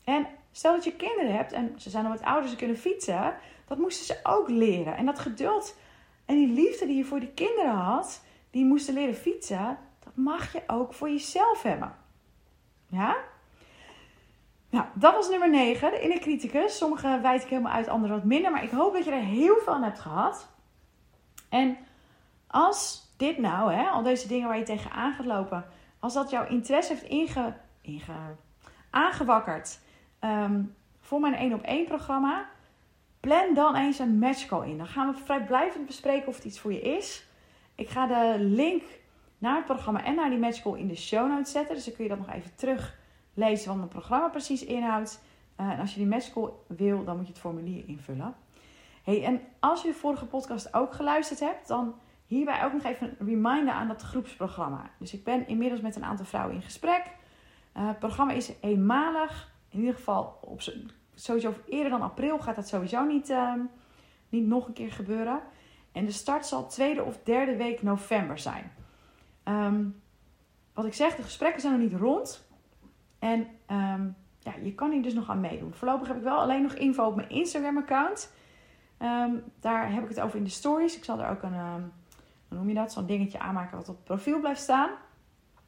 En 0.05 0.27
stel 0.53 0.75
dat 0.75 0.85
je 0.85 0.97
kinderen 0.97 1.35
hebt 1.35 1.53
en 1.53 1.75
ze 1.77 1.91
zijn 1.91 2.05
al 2.05 2.11
wat 2.11 2.23
ouder, 2.23 2.51
ze 2.51 2.57
kunnen 2.57 2.79
fietsen, 2.79 3.37
dat 3.67 3.79
moesten 3.79 4.07
ze 4.07 4.21
ook 4.23 4.49
leren. 4.49 4.97
En 4.97 5.07
dat 5.07 5.19
geduld 5.19 5.77
en 6.25 6.35
die 6.35 6.49
liefde 6.49 6.87
die 6.87 6.97
je 6.97 7.05
voor 7.05 7.21
die 7.21 7.33
kinderen 7.35 7.75
had, 7.75 8.23
die 8.51 8.65
moesten 8.65 8.95
leren 8.95 9.15
fietsen, 9.15 9.79
dat 10.05 10.17
mag 10.17 10.53
je 10.53 10.63
ook 10.67 10.95
voor 10.95 11.09
jezelf 11.09 11.63
hebben. 11.63 12.05
Ja? 12.87 13.17
Nou, 14.71 14.85
dat 14.95 15.15
was 15.15 15.29
nummer 15.29 15.51
9, 15.51 15.91
de 15.91 16.01
inner 16.01 16.19
criticus. 16.19 16.77
Sommige 16.77 17.19
wijd 17.23 17.43
ik 17.43 17.49
helemaal 17.49 17.73
uit, 17.73 17.89
andere 17.89 18.13
wat 18.13 18.25
minder. 18.25 18.51
Maar 18.51 18.65
ik 18.65 18.71
hoop 18.71 18.93
dat 18.93 19.05
je 19.05 19.11
er 19.11 19.21
heel 19.21 19.57
veel 19.65 19.73
aan 19.73 19.83
hebt 19.83 20.01
gehad. 20.01 20.49
En 21.49 21.77
als 22.47 23.13
dit 23.17 23.39
nou, 23.39 23.73
hè, 23.73 23.89
al 23.89 24.03
deze 24.03 24.29
dingen 24.29 24.49
waar 24.49 24.59
je 24.59 24.65
tegenaan 24.65 25.13
gaat 25.13 25.27
lopen, 25.27 25.65
als 26.01 26.15
dat 26.15 26.31
jouw 26.31 26.47
interesse 26.47 26.93
heeft 26.93 27.09
inge, 27.83 28.23
aangewakkerd 28.91 29.79
ehm, 30.19 30.63
voor 31.01 31.21
mijn 31.21 31.35
1 31.35 31.55
op 31.55 31.63
1 31.63 31.87
programma, 31.87 32.47
Plan 33.27 33.55
dan 33.55 33.77
eens 33.77 33.99
een 33.99 34.19
matchcall 34.19 34.69
in. 34.69 34.79
Dan 34.79 34.87
gaan 34.87 35.13
we 35.13 35.19
vrijblijvend 35.25 35.87
bespreken 35.87 36.29
of 36.29 36.35
het 36.35 36.45
iets 36.45 36.59
voor 36.59 36.73
je 36.73 36.81
is. 36.81 37.27
Ik 37.75 37.89
ga 37.89 38.07
de 38.07 38.37
link 38.39 38.83
naar 39.39 39.57
het 39.57 39.65
programma 39.65 40.05
en 40.05 40.15
naar 40.15 40.31
die 40.31 40.39
matchcall 40.39 40.79
in 40.79 40.89
de 40.89 40.97
show 40.97 41.29
notes 41.29 41.53
zetten. 41.53 41.75
Dus 41.75 41.85
dan 41.85 41.95
kun 41.95 42.05
je 42.05 42.11
dat 42.11 42.19
nog 42.19 42.33
even 42.33 42.55
teruglezen 42.55 43.73
wat 43.73 43.81
het 43.81 43.89
programma 43.89 44.29
precies 44.29 44.65
inhoudt. 44.65 45.23
Uh, 45.61 45.71
en 45.71 45.79
als 45.79 45.93
je 45.93 45.99
die 45.99 46.09
matchcall 46.09 46.51
wil, 46.67 47.05
dan 47.05 47.17
moet 47.17 47.27
je 47.27 47.33
het 47.33 47.41
formulier 47.41 47.85
invullen. 47.87 48.35
Hey, 49.03 49.25
en 49.25 49.41
als 49.61 49.83
je 49.83 49.89
de 49.89 49.95
vorige 49.95 50.27
podcast 50.27 50.75
ook 50.75 50.95
geluisterd 50.95 51.41
hebt, 51.41 51.69
dan 51.69 51.95
hierbij 52.27 52.65
ook 52.65 52.73
nog 52.73 52.85
even 52.85 53.17
een 53.19 53.27
reminder 53.27 53.75
aan 53.75 53.89
dat 53.89 54.03
groepsprogramma. 54.03 54.91
Dus 54.99 55.13
ik 55.13 55.25
ben 55.25 55.49
inmiddels 55.49 55.81
met 55.81 55.97
een 55.97 56.05
aantal 56.05 56.27
vrouwen 56.27 56.55
in 56.55 56.63
gesprek. 56.63 57.03
Uh, 57.77 57.87
het 57.87 57.99
programma 57.99 58.33
is 58.33 58.53
eenmalig, 58.61 59.53
in 59.69 59.79
ieder 59.79 59.95
geval 59.95 60.39
op 60.41 60.61
sowieso 61.15 61.55
eerder 61.69 61.91
dan 61.91 62.03
april 62.03 62.39
gaat 62.39 62.57
dat 62.57 62.69
sowieso 62.69 63.05
niet, 63.05 63.31
ehm, 63.31 63.61
niet 64.29 64.47
nog 64.47 64.67
een 64.67 64.73
keer 64.73 64.93
gebeuren. 64.93 65.41
En 65.93 66.05
de 66.05 66.13
start 66.13 66.47
zal 66.47 66.67
tweede 66.67 67.05
of 67.05 67.19
derde 67.23 67.57
week 67.57 67.83
november 67.83 68.39
zijn. 68.39 68.73
Ehm, 69.47 69.85
wat 70.75 70.85
ik 70.85 70.95
zeg, 70.95 71.17
de 71.17 71.23
gesprekken 71.23 71.61
zijn 71.61 71.73
nog 71.73 71.91
niet 71.91 72.01
rond. 72.01 72.49
En 73.19 73.39
um, 73.71 74.17
ja, 74.39 74.53
je 74.63 74.75
kan 74.75 74.91
hier 74.91 75.03
dus 75.03 75.15
nog 75.15 75.31
aan 75.31 75.41
meedoen. 75.41 75.75
Voorlopig 75.75 76.09
heb 76.09 76.17
ik 76.17 76.23
wel 76.23 76.39
alleen 76.39 76.63
nog 76.63 76.73
info 76.73 77.07
op 77.07 77.17
mijn 77.17 77.31
Instagram-account. 77.31 78.33
daar 79.61 79.93
heb 79.93 80.03
ik 80.03 80.09
het 80.09 80.21
over 80.21 80.39
in 80.39 80.45
de 80.45 80.51
stories. 80.51 80.97
Ik 80.97 81.05
zal 81.05 81.21
er 81.21 81.31
ook 81.31 81.43
een, 81.43 81.55
hoe 82.49 82.59
noem 82.59 82.69
je 82.69 82.75
dat, 82.75 82.93
zo'n 82.93 83.07
dingetje 83.07 83.39
aanmaken 83.39 83.77
wat 83.77 83.89
op 83.89 83.95
het 83.95 84.05
profiel 84.05 84.41
blijft 84.41 84.61
staan. 84.61 84.91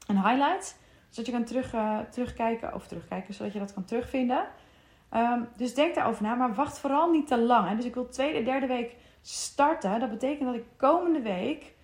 Een 0.06 0.22
highlight, 0.22 0.78
zodat 1.08 1.26
je 1.26 1.32
kan 1.32 1.44
terug, 1.44 1.74
uh, 1.74 1.98
terugkijken, 1.98 2.74
of 2.74 2.86
terugkijken, 2.86 3.34
zodat 3.34 3.52
je 3.52 3.58
dat 3.58 3.74
kan 3.74 3.84
terugvinden. 3.84 4.46
Um, 5.14 5.48
dus 5.56 5.74
denk 5.74 5.94
daarover 5.94 6.22
na, 6.22 6.34
maar 6.34 6.54
wacht 6.54 6.78
vooral 6.78 7.10
niet 7.10 7.26
te 7.26 7.38
lang. 7.38 7.68
Hè. 7.68 7.76
Dus 7.76 7.84
ik 7.84 7.94
wil 7.94 8.08
tweede, 8.08 8.42
derde 8.42 8.66
week 8.66 8.96
starten. 9.22 10.00
Dat 10.00 10.10
betekent 10.10 10.44
dat 10.44 10.54
ik 10.54 10.64
komende 10.76 11.20
week 11.20 11.74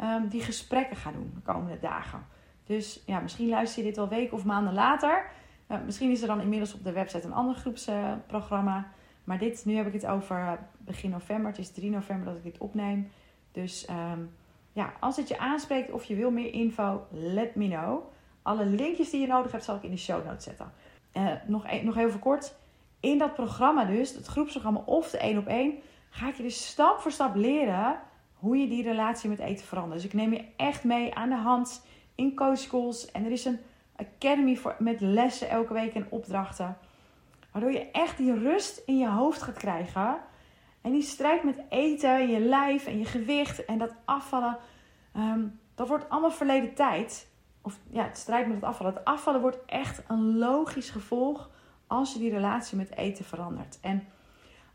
um, 0.00 0.28
die 0.28 0.42
gesprekken 0.42 0.96
ga 0.96 1.12
doen, 1.12 1.32
de 1.34 1.52
komende 1.52 1.78
dagen. 1.80 2.26
Dus 2.64 3.02
ja, 3.06 3.20
misschien 3.20 3.48
luister 3.48 3.82
je 3.82 3.88
dit 3.88 3.96
wel 3.96 4.08
weken 4.08 4.36
of 4.36 4.44
maanden 4.44 4.74
later. 4.74 5.26
Uh, 5.68 5.76
misschien 5.84 6.10
is 6.10 6.20
er 6.20 6.26
dan 6.26 6.40
inmiddels 6.40 6.74
op 6.74 6.84
de 6.84 6.92
website 6.92 7.26
een 7.26 7.32
ander 7.32 7.54
groepsprogramma. 7.54 8.92
Maar 9.24 9.38
dit, 9.38 9.64
nu 9.64 9.74
heb 9.76 9.86
ik 9.86 9.92
het 9.92 10.06
over 10.06 10.58
begin 10.78 11.10
november. 11.10 11.50
Het 11.50 11.58
is 11.58 11.72
3 11.72 11.90
november 11.90 12.26
dat 12.26 12.36
ik 12.36 12.42
dit 12.42 12.58
opneem. 12.58 13.10
Dus 13.52 13.88
um, 13.90 14.30
ja, 14.72 14.92
als 15.00 15.16
het 15.16 15.28
je 15.28 15.38
aanspreekt 15.38 15.90
of 15.90 16.04
je 16.04 16.14
wil 16.14 16.30
meer 16.30 16.52
info, 16.52 17.06
let 17.10 17.54
me 17.54 17.68
know. 17.68 18.02
Alle 18.42 18.66
linkjes 18.66 19.10
die 19.10 19.20
je 19.20 19.26
nodig 19.26 19.52
hebt, 19.52 19.64
zal 19.64 19.76
ik 19.76 19.82
in 19.82 19.90
de 19.90 19.96
show 19.96 20.24
notes 20.26 20.44
zetten. 20.44 20.72
Uh, 21.12 21.32
nog, 21.46 21.66
e-, 21.66 21.82
nog 21.82 21.96
even 21.96 22.18
kort 22.18 22.54
in 23.04 23.18
dat 23.18 23.34
programma 23.34 23.84
dus, 23.84 24.14
het 24.14 24.26
groepsprogramma 24.26 24.82
of 24.84 25.10
de 25.10 25.18
één 25.18 25.38
op 25.38 25.46
één, 25.46 25.74
ga 26.10 26.28
ik 26.28 26.34
je 26.34 26.42
dus 26.42 26.66
stap 26.66 27.00
voor 27.00 27.12
stap 27.12 27.34
leren 27.34 27.98
hoe 28.44 28.56
je 28.56 28.68
die 28.68 28.82
relatie 28.82 29.28
met 29.28 29.38
eten 29.38 29.66
verandert. 29.66 30.02
Dus 30.02 30.10
ik 30.10 30.16
neem 30.16 30.32
je 30.32 30.44
echt 30.56 30.84
mee 30.84 31.14
aan 31.14 31.28
de 31.28 31.36
hand 31.36 31.86
in 32.14 32.34
coach 32.34 32.58
schools. 32.58 33.10
En 33.10 33.24
er 33.24 33.30
is 33.30 33.44
een 33.44 33.60
academy 33.96 34.56
voor, 34.56 34.76
met 34.78 35.00
lessen 35.00 35.48
elke 35.48 35.72
week 35.72 35.94
en 35.94 36.06
opdrachten. 36.08 36.76
Waardoor 37.52 37.72
je 37.72 37.90
echt 37.90 38.16
die 38.16 38.38
rust 38.38 38.82
in 38.86 38.98
je 38.98 39.08
hoofd 39.08 39.42
gaat 39.42 39.56
krijgen. 39.56 40.16
En 40.80 40.92
die 40.92 41.02
strijd 41.02 41.44
met 41.44 41.62
eten, 41.68 42.28
je 42.28 42.40
lijf 42.40 42.86
en 42.86 42.98
je 42.98 43.04
gewicht 43.04 43.64
en 43.64 43.78
dat 43.78 43.94
afvallen. 44.04 44.56
Ehm, 45.14 45.46
dat 45.74 45.88
wordt 45.88 46.08
allemaal 46.08 46.30
verleden 46.30 46.74
tijd. 46.74 47.30
Of 47.62 47.78
ja, 47.90 48.04
het 48.04 48.18
strijd 48.18 48.46
met 48.46 48.56
het 48.56 48.64
afvallen. 48.64 48.94
Het 48.94 49.04
afvallen 49.04 49.40
wordt 49.40 49.64
echt 49.66 50.02
een 50.08 50.38
logisch 50.38 50.90
gevolg 50.90 51.50
als 51.86 52.12
je 52.12 52.18
die 52.18 52.30
relatie 52.30 52.76
met 52.76 52.96
eten 52.96 53.24
verandert. 53.24 53.78
En 53.80 54.06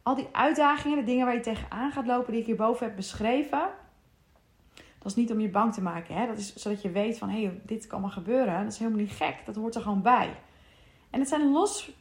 al 0.03 0.15
die 0.15 0.27
uitdagingen, 0.31 0.97
de 0.97 1.03
dingen 1.03 1.25
waar 1.25 1.35
je 1.35 1.41
tegenaan 1.41 1.91
gaat 1.91 2.05
lopen, 2.05 2.31
die 2.31 2.41
ik 2.41 2.47
hierboven 2.47 2.85
heb 2.85 2.95
beschreven. 2.95 3.69
Dat 4.73 5.12
is 5.12 5.15
niet 5.15 5.31
om 5.31 5.39
je 5.39 5.49
bang 5.49 5.73
te 5.73 5.81
maken. 5.81 6.15
Hè? 6.15 6.27
Dat 6.27 6.38
is 6.38 6.55
zodat 6.55 6.81
je 6.81 6.91
weet 6.91 7.17
van, 7.17 7.29
hé, 7.29 7.43
hey, 7.43 7.62
dit 7.63 7.88
kan 7.88 8.01
maar 8.01 8.12
gebeuren. 8.12 8.63
Dat 8.63 8.71
is 8.71 8.79
helemaal 8.79 8.99
niet 8.99 9.12
gek. 9.12 9.35
Dat 9.45 9.55
hoort 9.55 9.75
er 9.75 9.81
gewoon 9.81 10.01
bij. 10.01 10.35
En 11.09 11.19
het 11.19 11.29
zijn 11.29 11.51
los, 11.51 11.91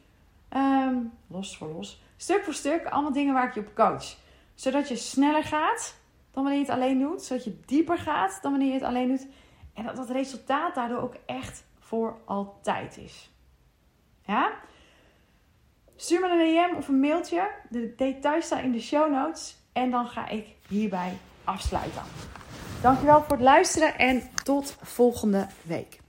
um, 0.53 1.11
los 1.27 1.57
voor 1.57 1.67
los, 1.67 2.01
stuk 2.17 2.43
voor 2.43 2.53
stuk, 2.53 2.85
allemaal 2.85 3.13
dingen 3.13 3.33
waar 3.33 3.47
ik 3.47 3.53
je 3.53 3.59
op 3.59 3.75
coach. 3.75 4.15
Zodat 4.55 4.87
je 4.87 4.95
sneller 4.95 5.43
gaat 5.43 5.95
dan 6.31 6.43
wanneer 6.43 6.61
je 6.61 6.67
het 6.67 6.75
alleen 6.75 6.99
doet. 6.99 7.21
Zodat 7.21 7.43
je 7.43 7.59
dieper 7.65 7.97
gaat 7.97 8.39
dan 8.41 8.51
wanneer 8.51 8.69
je 8.69 8.79
het 8.79 8.83
alleen 8.83 9.07
doet. 9.07 9.27
En 9.73 9.85
dat 9.85 9.95
dat 9.95 10.09
resultaat 10.09 10.75
daardoor 10.75 10.99
ook 10.99 11.15
echt 11.25 11.63
voor 11.79 12.19
altijd 12.25 12.97
is. 12.97 13.31
Ja? 14.25 14.51
Stuur 16.01 16.19
me 16.19 16.29
een 16.29 16.71
DM 16.71 16.77
of 16.77 16.87
een 16.87 16.99
mailtje. 16.99 17.49
De 17.69 17.93
details 17.95 18.45
staan 18.45 18.63
in 18.63 18.71
de 18.71 18.81
show 18.81 19.11
notes. 19.11 19.55
En 19.73 19.91
dan 19.91 20.07
ga 20.07 20.29
ik 20.29 20.45
hierbij 20.67 21.17
afsluiten. 21.43 22.01
Dankjewel 22.81 23.21
voor 23.21 23.31
het 23.35 23.41
luisteren 23.41 23.97
en 23.97 24.29
tot 24.43 24.75
volgende 24.81 25.47
week. 25.63 25.99